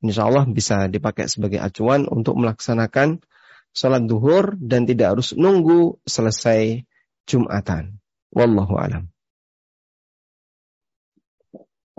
[0.00, 3.20] Insya Allah bisa dipakai sebagai acuan untuk melaksanakan
[3.70, 6.82] sholat duhur dan tidak harus nunggu selesai
[7.30, 8.00] Jumatan.
[8.34, 9.12] Wallahu alam.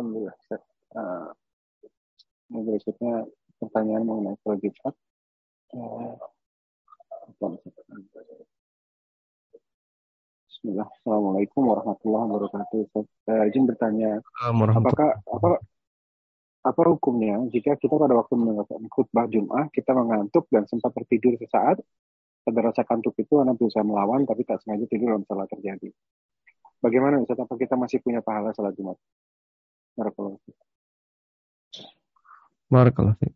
[0.02, 0.34] Alhamdulillah.
[0.98, 1.30] Uh,
[2.50, 3.30] berikutnya
[3.62, 4.96] pertanyaan mengenai sholat Jumat.
[5.78, 6.18] Uh,
[10.50, 10.90] Bismillah.
[10.90, 12.82] Assalamualaikum warahmatullahi wabarakatuh.
[13.30, 14.26] Saya izin bertanya,
[14.74, 15.62] apakah apa
[16.66, 21.78] apa hukumnya jika kita pada waktu mendengarkan khutbah Jum'ah kita mengantuk dan sempat tertidur sesaat
[22.42, 25.94] pada rasa kantuk itu anak berusaha melawan tapi tak sengaja tidur dalam salah terjadi.
[26.82, 27.38] Bagaimana Ustaz?
[27.38, 28.98] Apa kita masih punya pahala salat Jumat?
[30.02, 30.42] Barakallahu
[32.74, 33.30] Barakallahu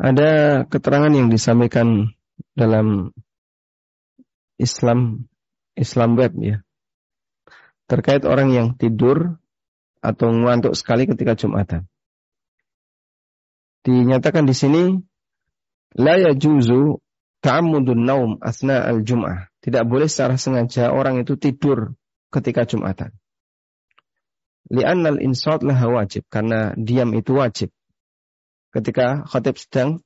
[0.00, 2.16] Ada keterangan yang disampaikan
[2.56, 3.12] dalam
[4.56, 5.28] Islam
[5.76, 6.56] Islam web ya.
[7.84, 9.36] Terkait orang yang tidur
[10.00, 11.89] atau ngantuk sekali ketika Jumatan.
[13.80, 14.82] Dinyatakan di sini
[15.96, 17.00] la yajuzu
[17.40, 19.48] ta'ammudun naum asna al-jum'ah.
[19.60, 21.96] Tidak boleh secara sengaja orang itu tidur
[22.32, 23.12] ketika Jumatan.
[24.70, 26.24] Li'annal insat laha wajib.
[26.28, 27.72] Karena diam itu wajib
[28.70, 30.00] ketika khatib sedang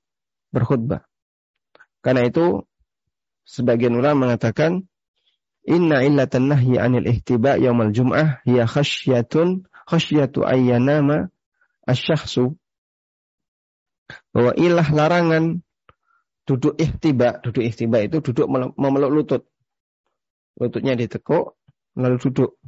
[0.51, 1.05] berkhutbah.
[2.01, 2.65] Karena itu
[3.45, 4.89] sebagian ulama mengatakan
[5.65, 11.29] inna illatan nahyi anil ihtiba yaumal jum'ah hiya khasyatun khasyatu ayyanama
[11.85, 12.57] asyakhsu
[14.33, 15.45] bahwa ilah larangan
[16.45, 18.47] duduk ihtiba, duduk ihtiba itu duduk
[18.77, 19.43] memeluk lutut.
[20.61, 21.59] Lututnya ditekuk
[21.99, 22.59] lalu duduk.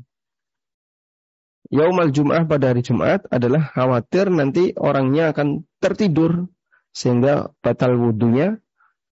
[1.70, 6.46] Yaumal Jum'ah pada hari Jumat adalah khawatir nanti orangnya akan tertidur
[6.94, 8.62] sehingga batal wudhunya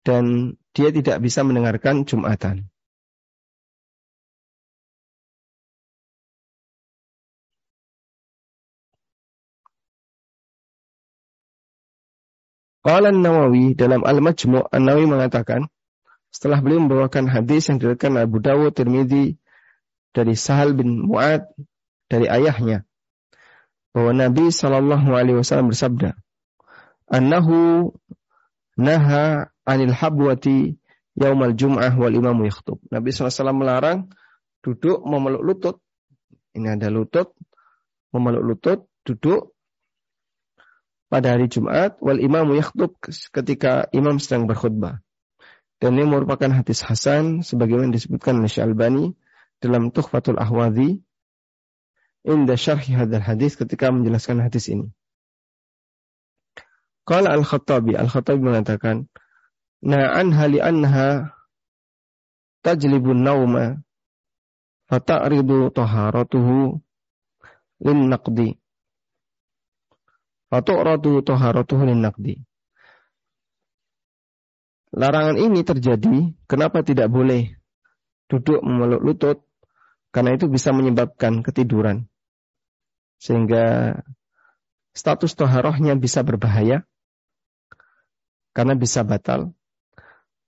[0.03, 2.70] dan dia tidak bisa mendengarkan Jumatan.
[12.81, 15.69] Qala nawawi dalam Al-Majmu' An-Nawawi mengatakan
[16.33, 19.37] setelah beliau membawakan hadis yang diriwayatkan Abu Dawud Tirmidzi
[20.17, 21.45] dari Sahal bin Mu'ad
[22.09, 22.89] dari ayahnya
[23.93, 26.17] bahwa Nabi Shallallahu Alaihi Wasallam bersabda,
[27.11, 27.91] "Annahu
[28.81, 30.81] naha anil habwati
[31.19, 34.09] yaumal jum'ah wal imamu yakhtub." Nabi SAW melarang
[34.65, 35.77] duduk memeluk lutut.
[36.57, 37.35] Ini ada lutut,
[38.15, 39.53] memeluk lutut, duduk
[41.11, 42.95] pada hari Jumat wal imamu yakhtub
[43.35, 45.03] ketika imam sedang berkhutbah.
[45.83, 49.17] Dan ini merupakan hadis hasan sebagaimana disebutkan oleh Syalbani
[49.59, 51.03] dalam Tuhfatul Ahwadhi
[52.23, 54.93] inda syarhi hadal hadis ketika menjelaskan hadis ini.
[57.09, 59.09] Qala Al-Khattabi, Al-Khattabi mengatakan,
[59.81, 61.33] Na'an hali anha
[62.61, 63.81] tajlibun nauma
[64.93, 66.77] fata'ridu taharatuhu
[67.81, 68.60] lin naqdi.
[70.51, 72.43] Fatu'radu taharatuhu naqdi.
[74.91, 77.55] Larangan ini terjadi, kenapa tidak boleh
[78.27, 79.39] duduk memeluk lutut?
[80.11, 82.11] Karena itu bisa menyebabkan ketiduran.
[83.23, 83.95] Sehingga
[84.91, 86.83] status toharohnya bisa berbahaya.
[88.51, 89.55] Karena bisa batal.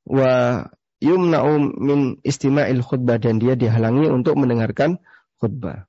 [0.03, 0.67] Wa
[0.99, 4.99] yumna'u min istima'il khutbah dan dia dihalangi untuk mendengarkan
[5.39, 5.87] khutbah.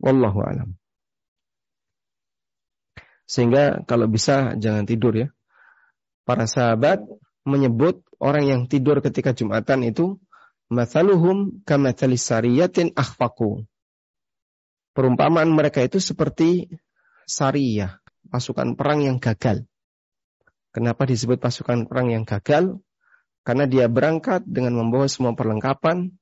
[0.00, 0.80] Wallahu alam
[3.26, 5.28] sehingga kalau bisa jangan tidur ya
[6.22, 7.02] para sahabat
[7.42, 10.18] menyebut orang yang tidur ketika Jumatan itu
[10.70, 13.66] mathaluhum kamathalis sariyatin akhfaku
[14.96, 16.72] Perumpamaan mereka itu seperti
[17.28, 18.00] Sariyah,
[18.32, 19.68] pasukan perang yang gagal.
[20.72, 22.80] Kenapa disebut pasukan perang yang gagal?
[23.44, 26.16] Karena dia berangkat dengan membawa semua perlengkapan,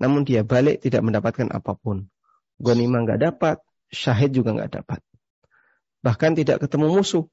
[0.00, 2.08] namun dia balik tidak mendapatkan apa pun.
[2.56, 3.60] Gonima nggak dapat,
[3.92, 5.04] syahid juga nggak dapat.
[6.00, 7.24] Bahkan tidak ketemu musuh.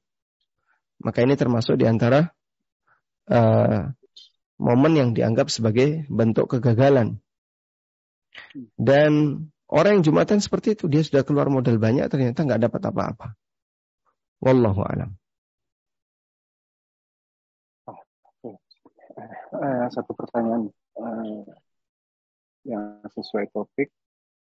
[0.98, 2.28] Maka ini termasuk di antara
[3.30, 3.88] uh,
[4.58, 7.22] momen yang dianggap sebagai bentuk kegagalan.
[8.74, 13.28] Dan orang yang Jumatan seperti itu, dia sudah keluar modal banyak, ternyata nggak dapat apa-apa.
[14.42, 15.10] Wallahu alam.
[19.48, 21.42] Uh, satu pertanyaan uh,
[22.62, 23.90] yang sesuai topik.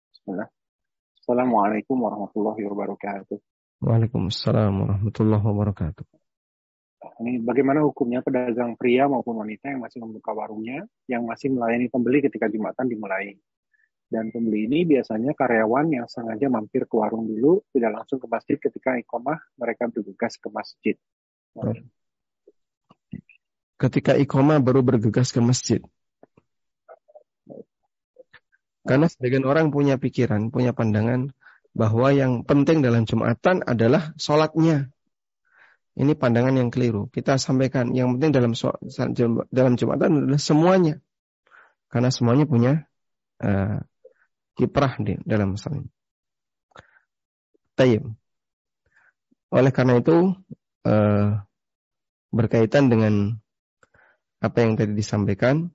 [0.10, 0.50] Bismillah.
[1.22, 3.53] Assalamualaikum warahmatullahi wabarakatuh.
[3.84, 6.08] Waalaikumsalam warahmatullahi wabarakatuh.
[7.20, 12.24] Ini bagaimana hukumnya pedagang pria maupun wanita yang masih membuka warungnya, yang masih melayani pembeli
[12.24, 13.36] ketika Jumatan dimulai.
[14.08, 18.56] Dan pembeli ini biasanya karyawan yang sengaja mampir ke warung dulu, tidak langsung ke masjid
[18.56, 20.96] ketika ikomah, mereka bergegas ke masjid.
[23.76, 25.84] Ketika ikomah baru bergegas ke masjid.
[28.88, 31.36] Karena sebagian orang punya pikiran, punya pandangan
[31.74, 34.94] bahwa yang penting dalam Jumatan adalah sholatnya.
[35.94, 37.06] Ini pandangan yang keliru.
[37.10, 38.54] Kita sampaikan yang penting dalam
[39.54, 40.98] dalam Jumatan adalah semuanya.
[41.90, 42.74] Karena semuanya punya
[43.46, 43.78] uh,
[44.58, 45.92] kiprah di dalam masalah ini.
[47.78, 48.10] Tayyib.
[49.54, 50.34] Oleh karena itu
[50.90, 51.30] uh,
[52.34, 53.38] berkaitan dengan
[54.42, 55.70] apa yang tadi disampaikan,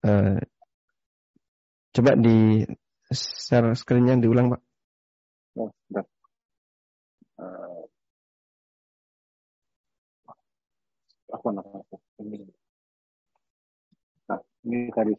[0.00, 0.40] Uh,
[1.90, 2.62] coba di
[3.10, 4.60] share screen-nya diulang, Pak.
[5.58, 5.70] Oh,
[7.40, 7.88] Uh,
[11.56, 11.80] namanya?
[12.20, 12.38] Ini.
[14.28, 15.12] Nah, ini tadi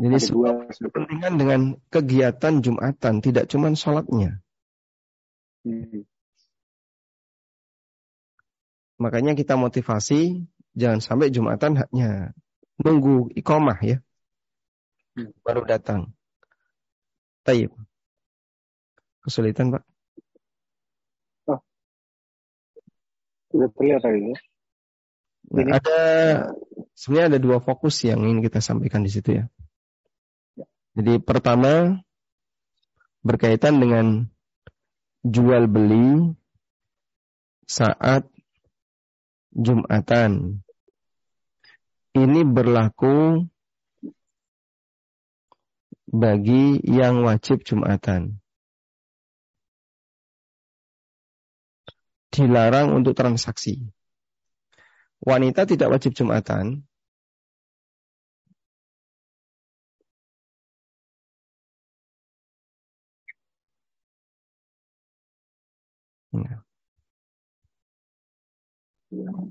[0.00, 1.60] Jadi sebuah kepentingan dengan
[1.92, 4.40] kegiatan Jumatan, tidak cuma sholatnya.
[5.60, 6.08] Hmm.
[8.96, 12.34] Makanya kita motivasi jangan sampai Jumatan hanya
[12.80, 13.98] nunggu ikomah ya.
[15.18, 15.30] Hmm.
[15.42, 16.14] Baru datang.
[17.44, 17.72] Taib.
[19.20, 19.82] Kesulitan Pak?
[21.50, 21.60] Oh.
[23.52, 24.38] Sudah terlihat tadi ya.
[25.50, 26.00] Nah, ada
[26.94, 29.44] sebenarnya ada dua fokus yang ingin kita sampaikan di situ ya.
[30.54, 30.66] ya.
[30.94, 31.98] Jadi pertama
[33.26, 34.06] berkaitan dengan
[35.26, 36.38] jual beli
[37.66, 38.29] saat
[39.50, 40.62] Jumatan.
[42.10, 43.46] Ini berlaku
[46.10, 48.42] bagi yang wajib Jumatan.
[52.30, 53.90] Dilarang untuk transaksi.
[55.22, 56.86] Wanita tidak wajib Jumatan.
[66.32, 66.69] Nah.
[69.10, 69.50] Jual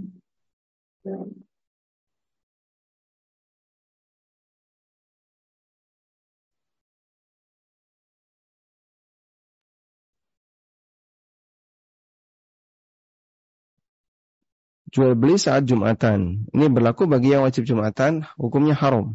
[15.14, 16.50] beli saat Jumatan.
[16.50, 19.14] Ini berlaku bagi yang wajib Jumatan, hukumnya haram.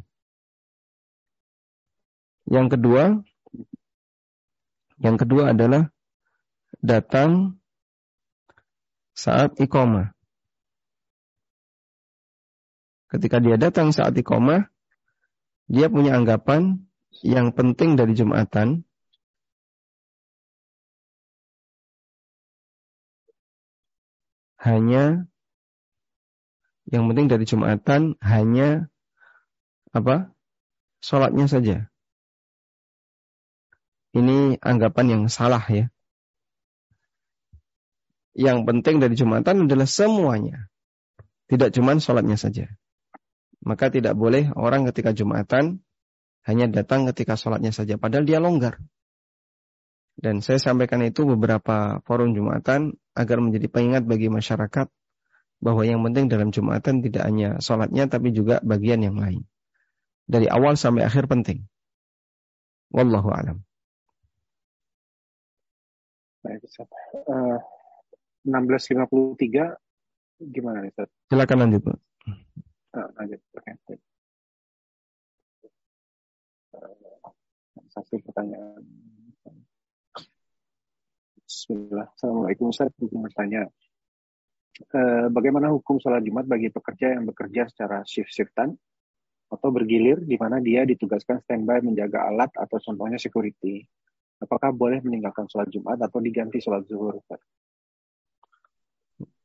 [2.46, 3.18] Yang kedua,
[5.02, 5.90] yang kedua adalah
[6.78, 7.58] datang
[9.18, 10.13] saat iqamah.
[13.14, 14.66] Ketika dia datang saat iqamah,
[15.70, 16.82] dia punya anggapan
[17.22, 18.82] yang penting dari Jumatan
[24.58, 25.30] hanya
[26.90, 28.90] yang penting dari Jumatan hanya
[29.94, 30.34] apa?
[30.98, 31.86] Sholatnya saja.
[34.10, 35.86] Ini anggapan yang salah ya.
[38.34, 40.66] Yang penting dari Jumatan adalah semuanya.
[41.46, 42.74] Tidak cuma sholatnya saja.
[43.64, 45.80] Maka tidak boleh orang ketika Jumatan
[46.44, 47.96] hanya datang ketika sholatnya saja.
[47.96, 48.76] Padahal dia longgar.
[50.14, 54.86] Dan saya sampaikan itu beberapa forum Jumatan agar menjadi pengingat bagi masyarakat
[55.64, 59.48] bahwa yang penting dalam Jumatan tidak hanya sholatnya tapi juga bagian yang lain.
[60.28, 61.64] Dari awal sampai akhir penting.
[62.92, 63.64] Wallahu alam.
[66.44, 67.56] Baik, uh,
[68.44, 69.80] 1653
[70.52, 71.08] gimana nih, Ustaz?
[71.32, 72.03] Silakan lanjut, Pak
[72.94, 73.40] lanjut
[77.94, 78.82] satu pertanyaan
[81.44, 82.10] Bismillah.
[82.18, 82.90] Assalamualaikum Ustaz.
[82.98, 83.68] bertanya.
[84.74, 88.74] Eh, bagaimana hukum sholat Jumat bagi pekerja yang bekerja secara shift-shiftan
[89.46, 93.86] atau bergilir di mana dia ditugaskan standby menjaga alat atau contohnya security?
[94.42, 97.22] Apakah boleh meninggalkan sholat Jumat atau diganti sholat zuhur?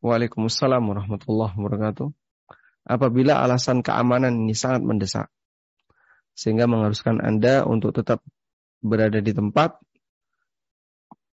[0.01, 2.18] Waalaikumsalam warahmatullahi wabarakatuh.
[2.89, 5.27] Apabila alasan keamanan ini sangat mendesak,
[6.33, 8.25] sehingga mengharuskan Anda untuk tetap
[8.81, 9.77] berada di tempat,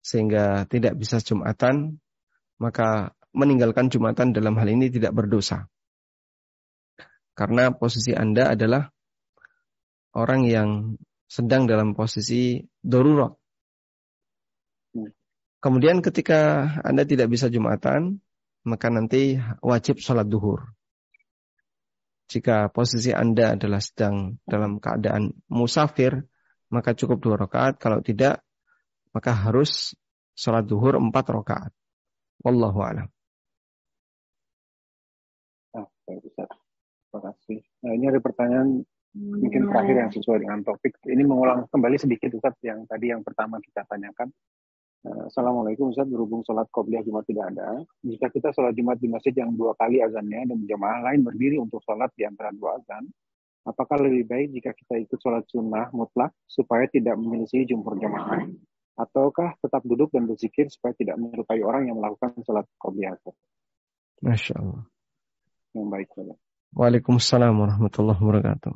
[0.05, 1.97] sehingga tidak bisa Jumatan,
[2.61, 5.65] maka meninggalkan Jumatan dalam hal ini tidak berdosa.
[7.33, 8.85] Karena posisi Anda adalah
[10.13, 10.69] orang yang
[11.25, 13.33] sedang dalam posisi darurat.
[15.57, 18.21] Kemudian ketika Anda tidak bisa Jumatan,
[18.61, 20.76] maka nanti wajib sholat duhur.
[22.27, 26.27] Jika posisi Anda adalah sedang dalam keadaan musafir,
[26.67, 27.79] maka cukup dua rakaat.
[27.79, 28.43] Kalau tidak,
[29.15, 29.95] maka harus
[30.35, 31.71] sholat duhur empat rakaat.
[32.43, 33.07] Wallahu a'lam.
[35.73, 37.59] Ah, Terima kasih.
[37.81, 38.83] Nah, ini ada pertanyaan
[39.17, 41.01] mungkin terakhir yang sesuai dengan topik.
[41.07, 44.29] Ini mengulang kembali sedikit Ustaz yang tadi yang pertama kita tanyakan.
[45.05, 47.85] Eh, Assalamualaikum Ustaz, berhubung sholat qobliyah Jumat tidak ada.
[48.01, 51.85] Jika kita sholat Jumat di masjid yang dua kali azannya dan jemaah lain berdiri untuk
[51.85, 53.05] sholat di antara dua azan,
[53.61, 58.41] apakah lebih baik jika kita ikut sholat sunnah mutlak supaya tidak menyelisih jumhur jemaah?
[58.97, 63.13] Ataukah tetap duduk dan berzikir supaya tidak menyerupai orang yang melakukan sholat qobliyah?
[64.25, 64.81] Masya Allah.
[65.77, 66.09] Yang baik.
[66.73, 68.73] Waalaikumsalam warahmatullahi wabarakatuh.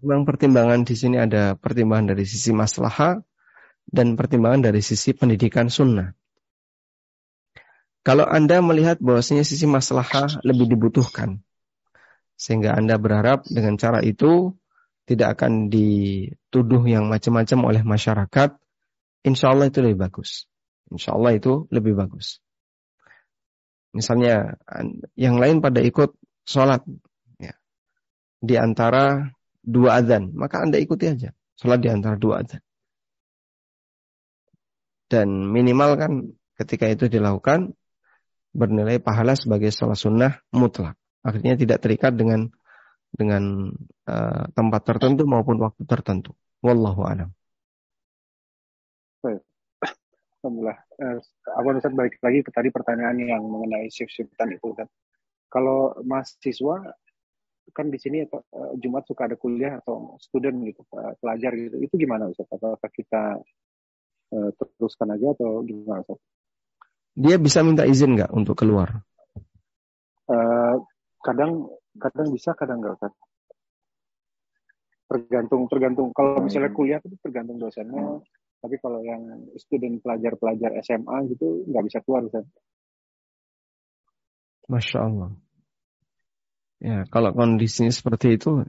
[0.00, 3.20] Memang pertimbangan di sini ada pertimbangan dari sisi maslahah
[3.94, 6.10] dan pertimbangan dari sisi pendidikan sunnah.
[8.02, 11.40] Kalau Anda melihat bahwasanya sisi maslahah lebih dibutuhkan,
[12.34, 14.52] sehingga Anda berharap dengan cara itu
[15.06, 18.50] tidak akan dituduh yang macam-macam oleh masyarakat,
[19.24, 20.50] insya Allah itu lebih bagus.
[20.92, 22.44] Insya Allah itu lebih bagus.
[23.94, 24.58] Misalnya
[25.14, 26.82] yang lain pada ikut sholat
[27.38, 27.54] ya,
[28.42, 29.32] di antara
[29.64, 31.32] dua adzan, maka Anda ikuti aja.
[31.56, 32.60] Sholat di antara dua adzan.
[35.14, 36.12] Dan minimal kan
[36.58, 37.70] ketika itu dilakukan
[38.50, 40.98] bernilai pahala sebagai sholat sunnah mutlak.
[41.22, 42.50] Akhirnya tidak terikat dengan
[43.14, 43.70] dengan
[44.10, 46.34] uh, tempat tertentu maupun waktu tertentu.
[46.66, 47.30] Wallahu a'lam.
[50.44, 50.76] Alhamdulillah.
[51.00, 51.18] Eh,
[51.56, 54.84] aku bisa balik lagi ke tadi pertanyaan yang mengenai shift-shiftan itu kan.
[55.48, 56.92] Kalau mahasiswa
[57.72, 61.80] kan di sini uh, Jumat suka ada kuliah atau student gitu, uh, pelajar gitu.
[61.80, 62.44] Itu gimana Ustaz?
[62.52, 63.40] Apakah kita
[64.32, 66.20] uh, teruskan aja atau gimana Ustaz?
[67.14, 69.04] Dia bisa minta izin nggak untuk keluar?
[70.24, 70.80] Uh,
[71.20, 71.68] kadang
[71.98, 73.14] kadang bisa, kadang nggak Ustaz.
[75.04, 76.78] Tergantung tergantung kalau misalnya hmm.
[76.78, 78.24] kuliah itu tergantung dosennya.
[78.64, 82.48] Tapi kalau yang student pelajar-pelajar SMA gitu nggak bisa keluar Ustaz.
[84.64, 85.30] Masya Allah.
[86.80, 88.64] Ya, kalau kondisinya seperti itu,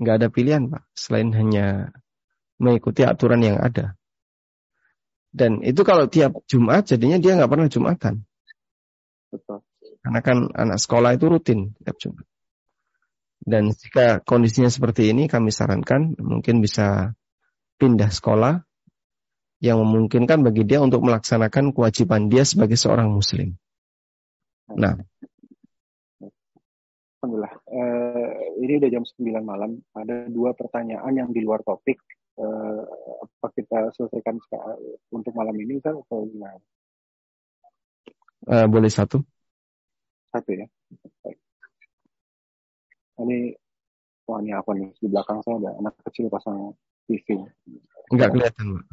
[0.00, 1.92] nggak ada pilihan, Pak, selain hanya
[2.56, 3.97] mengikuti aturan yang ada.
[5.28, 8.14] Dan itu kalau tiap Jumat, jadinya dia nggak pernah Jumatan.
[9.28, 9.60] Betul.
[10.00, 12.24] Karena kan anak sekolah itu rutin tiap Jumat.
[13.38, 17.12] Dan jika kondisinya seperti ini, kami sarankan mungkin bisa
[17.78, 18.64] pindah sekolah
[19.58, 23.58] yang memungkinkan bagi dia untuk melaksanakan kewajiban dia sebagai seorang muslim.
[24.68, 24.94] Nah,
[27.18, 27.54] Alhamdulillah.
[27.66, 29.82] Uh, ini udah jam 9 malam.
[29.90, 31.98] Ada dua pertanyaan yang di luar topik.
[32.38, 32.86] Uh,
[33.18, 34.38] apa kita selesaikan
[35.10, 36.54] untuk malam ini, Ustaz, atau gimana?
[38.46, 39.18] Uh, boleh satu.
[40.30, 40.66] Satu ya.
[41.26, 41.38] Baik.
[43.18, 43.38] Ini,
[44.30, 44.94] wah ini apa nih?
[45.02, 46.78] Di belakang saya ada anak kecil pasang
[47.10, 47.42] TV.
[48.14, 48.84] Enggak kelihatan, Pak.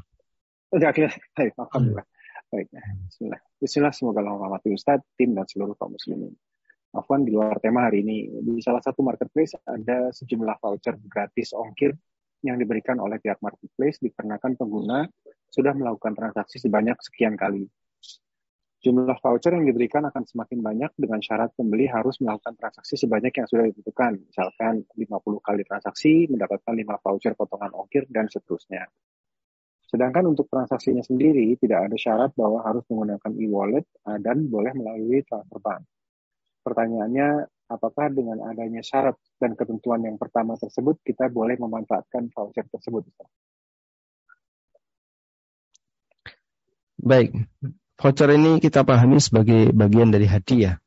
[0.74, 1.22] Enggak kelihatan.
[1.38, 2.08] Baik, Alhamdulillah.
[2.50, 2.68] Baik.
[3.14, 3.42] Bismillah.
[3.62, 6.34] Bismillah, semoga Allah merahmati Ustaz, tim, dan seluruh kaum muslimin.
[6.96, 8.32] Afwan di luar tema hari ini.
[8.42, 11.92] Di salah satu marketplace ada sejumlah voucher gratis ongkir
[12.44, 15.08] yang diberikan oleh pihak marketplace dikarenakan pengguna
[15.48, 17.70] sudah melakukan transaksi sebanyak sekian kali.
[18.86, 23.48] Jumlah voucher yang diberikan akan semakin banyak dengan syarat pembeli harus melakukan transaksi sebanyak yang
[23.50, 24.14] sudah ditentukan.
[24.30, 28.86] Misalkan 50 kali transaksi mendapatkan 5 voucher potongan ongkir dan seterusnya.
[29.90, 33.86] Sedangkan untuk transaksinya sendiri tidak ada syarat bahwa harus menggunakan e-wallet
[34.22, 35.82] dan boleh melalui transfer bank.
[36.62, 43.06] Pertanyaannya, apakah dengan adanya syarat dan ketentuan yang pertama tersebut kita boleh memanfaatkan voucher tersebut?
[47.02, 47.36] Baik,
[48.02, 50.82] voucher ini kita pahami sebagai bagian dari hadiah.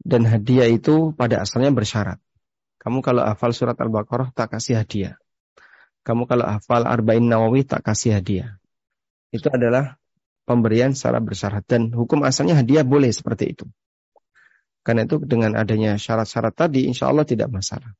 [0.00, 2.16] Dan hadiah itu pada asalnya bersyarat.
[2.80, 5.20] Kamu kalau hafal surat Al-Baqarah tak kasih hadiah.
[6.00, 8.56] Kamu kalau hafal Arba'in Nawawi tak kasih hadiah.
[9.28, 10.00] Itu adalah
[10.48, 11.68] pemberian secara bersyarat.
[11.68, 13.68] Dan hukum asalnya hadiah boleh seperti itu.
[14.80, 17.92] Karena itu dengan adanya syarat-syarat tadi, insya Allah tidak masalah.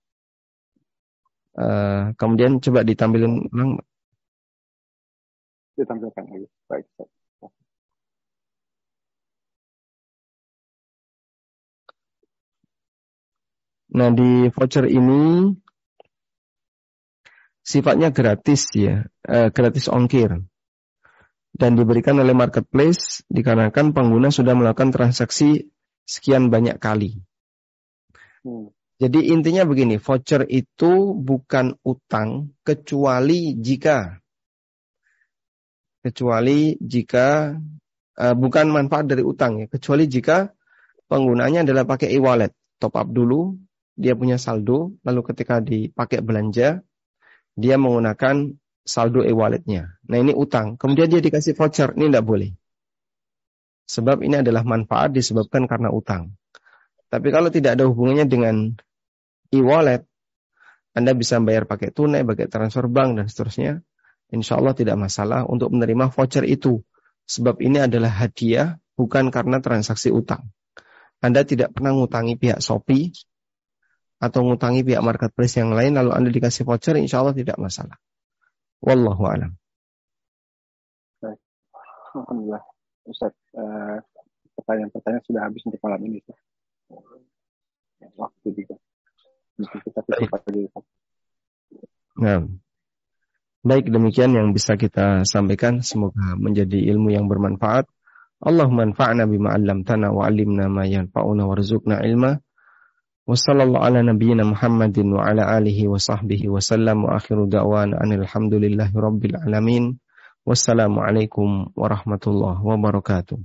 [1.50, 3.82] Uh, kemudian coba ditampilkan ulang.
[5.76, 6.48] Ditampilkan lagi.
[6.70, 6.86] Baik.
[13.90, 15.50] Nah di voucher ini
[17.66, 20.46] sifatnya gratis ya, uh, gratis ongkir
[21.50, 25.68] dan diberikan oleh marketplace dikarenakan pengguna sudah melakukan transaksi
[26.10, 27.22] sekian banyak kali.
[28.42, 28.74] Hmm.
[29.00, 34.20] Jadi intinya begini, voucher itu bukan utang kecuali jika
[36.00, 37.56] kecuali jika
[38.16, 40.52] uh, bukan manfaat dari utang ya, kecuali jika
[41.08, 43.56] penggunanya adalah pakai e-wallet, top up dulu,
[43.96, 46.80] dia punya saldo, lalu ketika dipakai belanja,
[47.56, 50.00] dia menggunakan saldo e-walletnya.
[50.08, 52.50] Nah ini utang, kemudian dia dikasih voucher, ini tidak boleh.
[53.90, 56.38] Sebab ini adalah manfaat disebabkan karena utang.
[57.10, 58.70] Tapi kalau tidak ada hubungannya dengan
[59.50, 60.06] e-wallet,
[60.94, 63.82] Anda bisa bayar pakai tunai, pakai transfer bank, dan seterusnya.
[64.30, 66.86] Insya Allah tidak masalah untuk menerima voucher itu.
[67.26, 70.54] Sebab ini adalah hadiah, bukan karena transaksi utang.
[71.18, 73.10] Anda tidak pernah ngutangi pihak Shopee,
[74.22, 77.98] atau ngutangi pihak marketplace yang lain, lalu Anda dikasih voucher, insya Allah tidak masalah.
[78.86, 79.58] Wallahu a'lam.
[82.14, 82.62] Alhamdulillah.
[83.08, 83.98] Ustaz, uh,
[84.60, 86.20] pertanyaan-pertanyaan sudah habis untuk malam ini.
[88.16, 88.76] Waktu juga.
[92.20, 92.44] Nah,
[93.64, 95.84] baik demikian yang bisa kita sampaikan.
[95.84, 97.88] Semoga menjadi ilmu yang bermanfaat.
[98.40, 102.40] Allahumma anfa'na bima 'allamtana wa 'allimna ma yanfa'una warzuqna ilma.
[103.28, 108.00] Wa sallallahu ala nabiyyina Muhammadin wa ala alihi wa sahbihi wa sallam wa akhiru da'wana
[108.00, 110.00] anil hamdulillahi rabbil alamin.
[110.40, 113.36] Wassalamualaikum warahmatullahi wabarakatuh.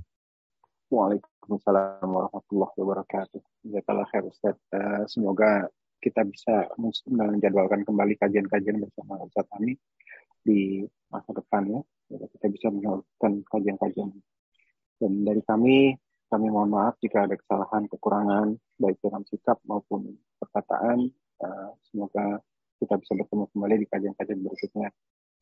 [0.88, 3.40] Waalaikumsalam warahmatullahi wabarakatuh.
[3.68, 4.56] Jazakallah khair Ustaz.
[4.72, 5.68] Uh, semoga
[6.00, 6.72] kita bisa
[7.04, 9.76] menjadwalkan kembali kajian-kajian bersama Ustaz kami
[10.40, 11.80] di masa depan ya.
[12.16, 14.16] Jadi kita bisa melakukan kajian-kajian.
[14.96, 15.92] Dan dari kami,
[16.32, 21.12] kami mohon maaf jika ada kesalahan, kekurangan, baik dalam sikap maupun perkataan.
[21.44, 22.40] Uh, semoga
[22.80, 24.88] kita bisa bertemu kembali di kajian-kajian berikutnya.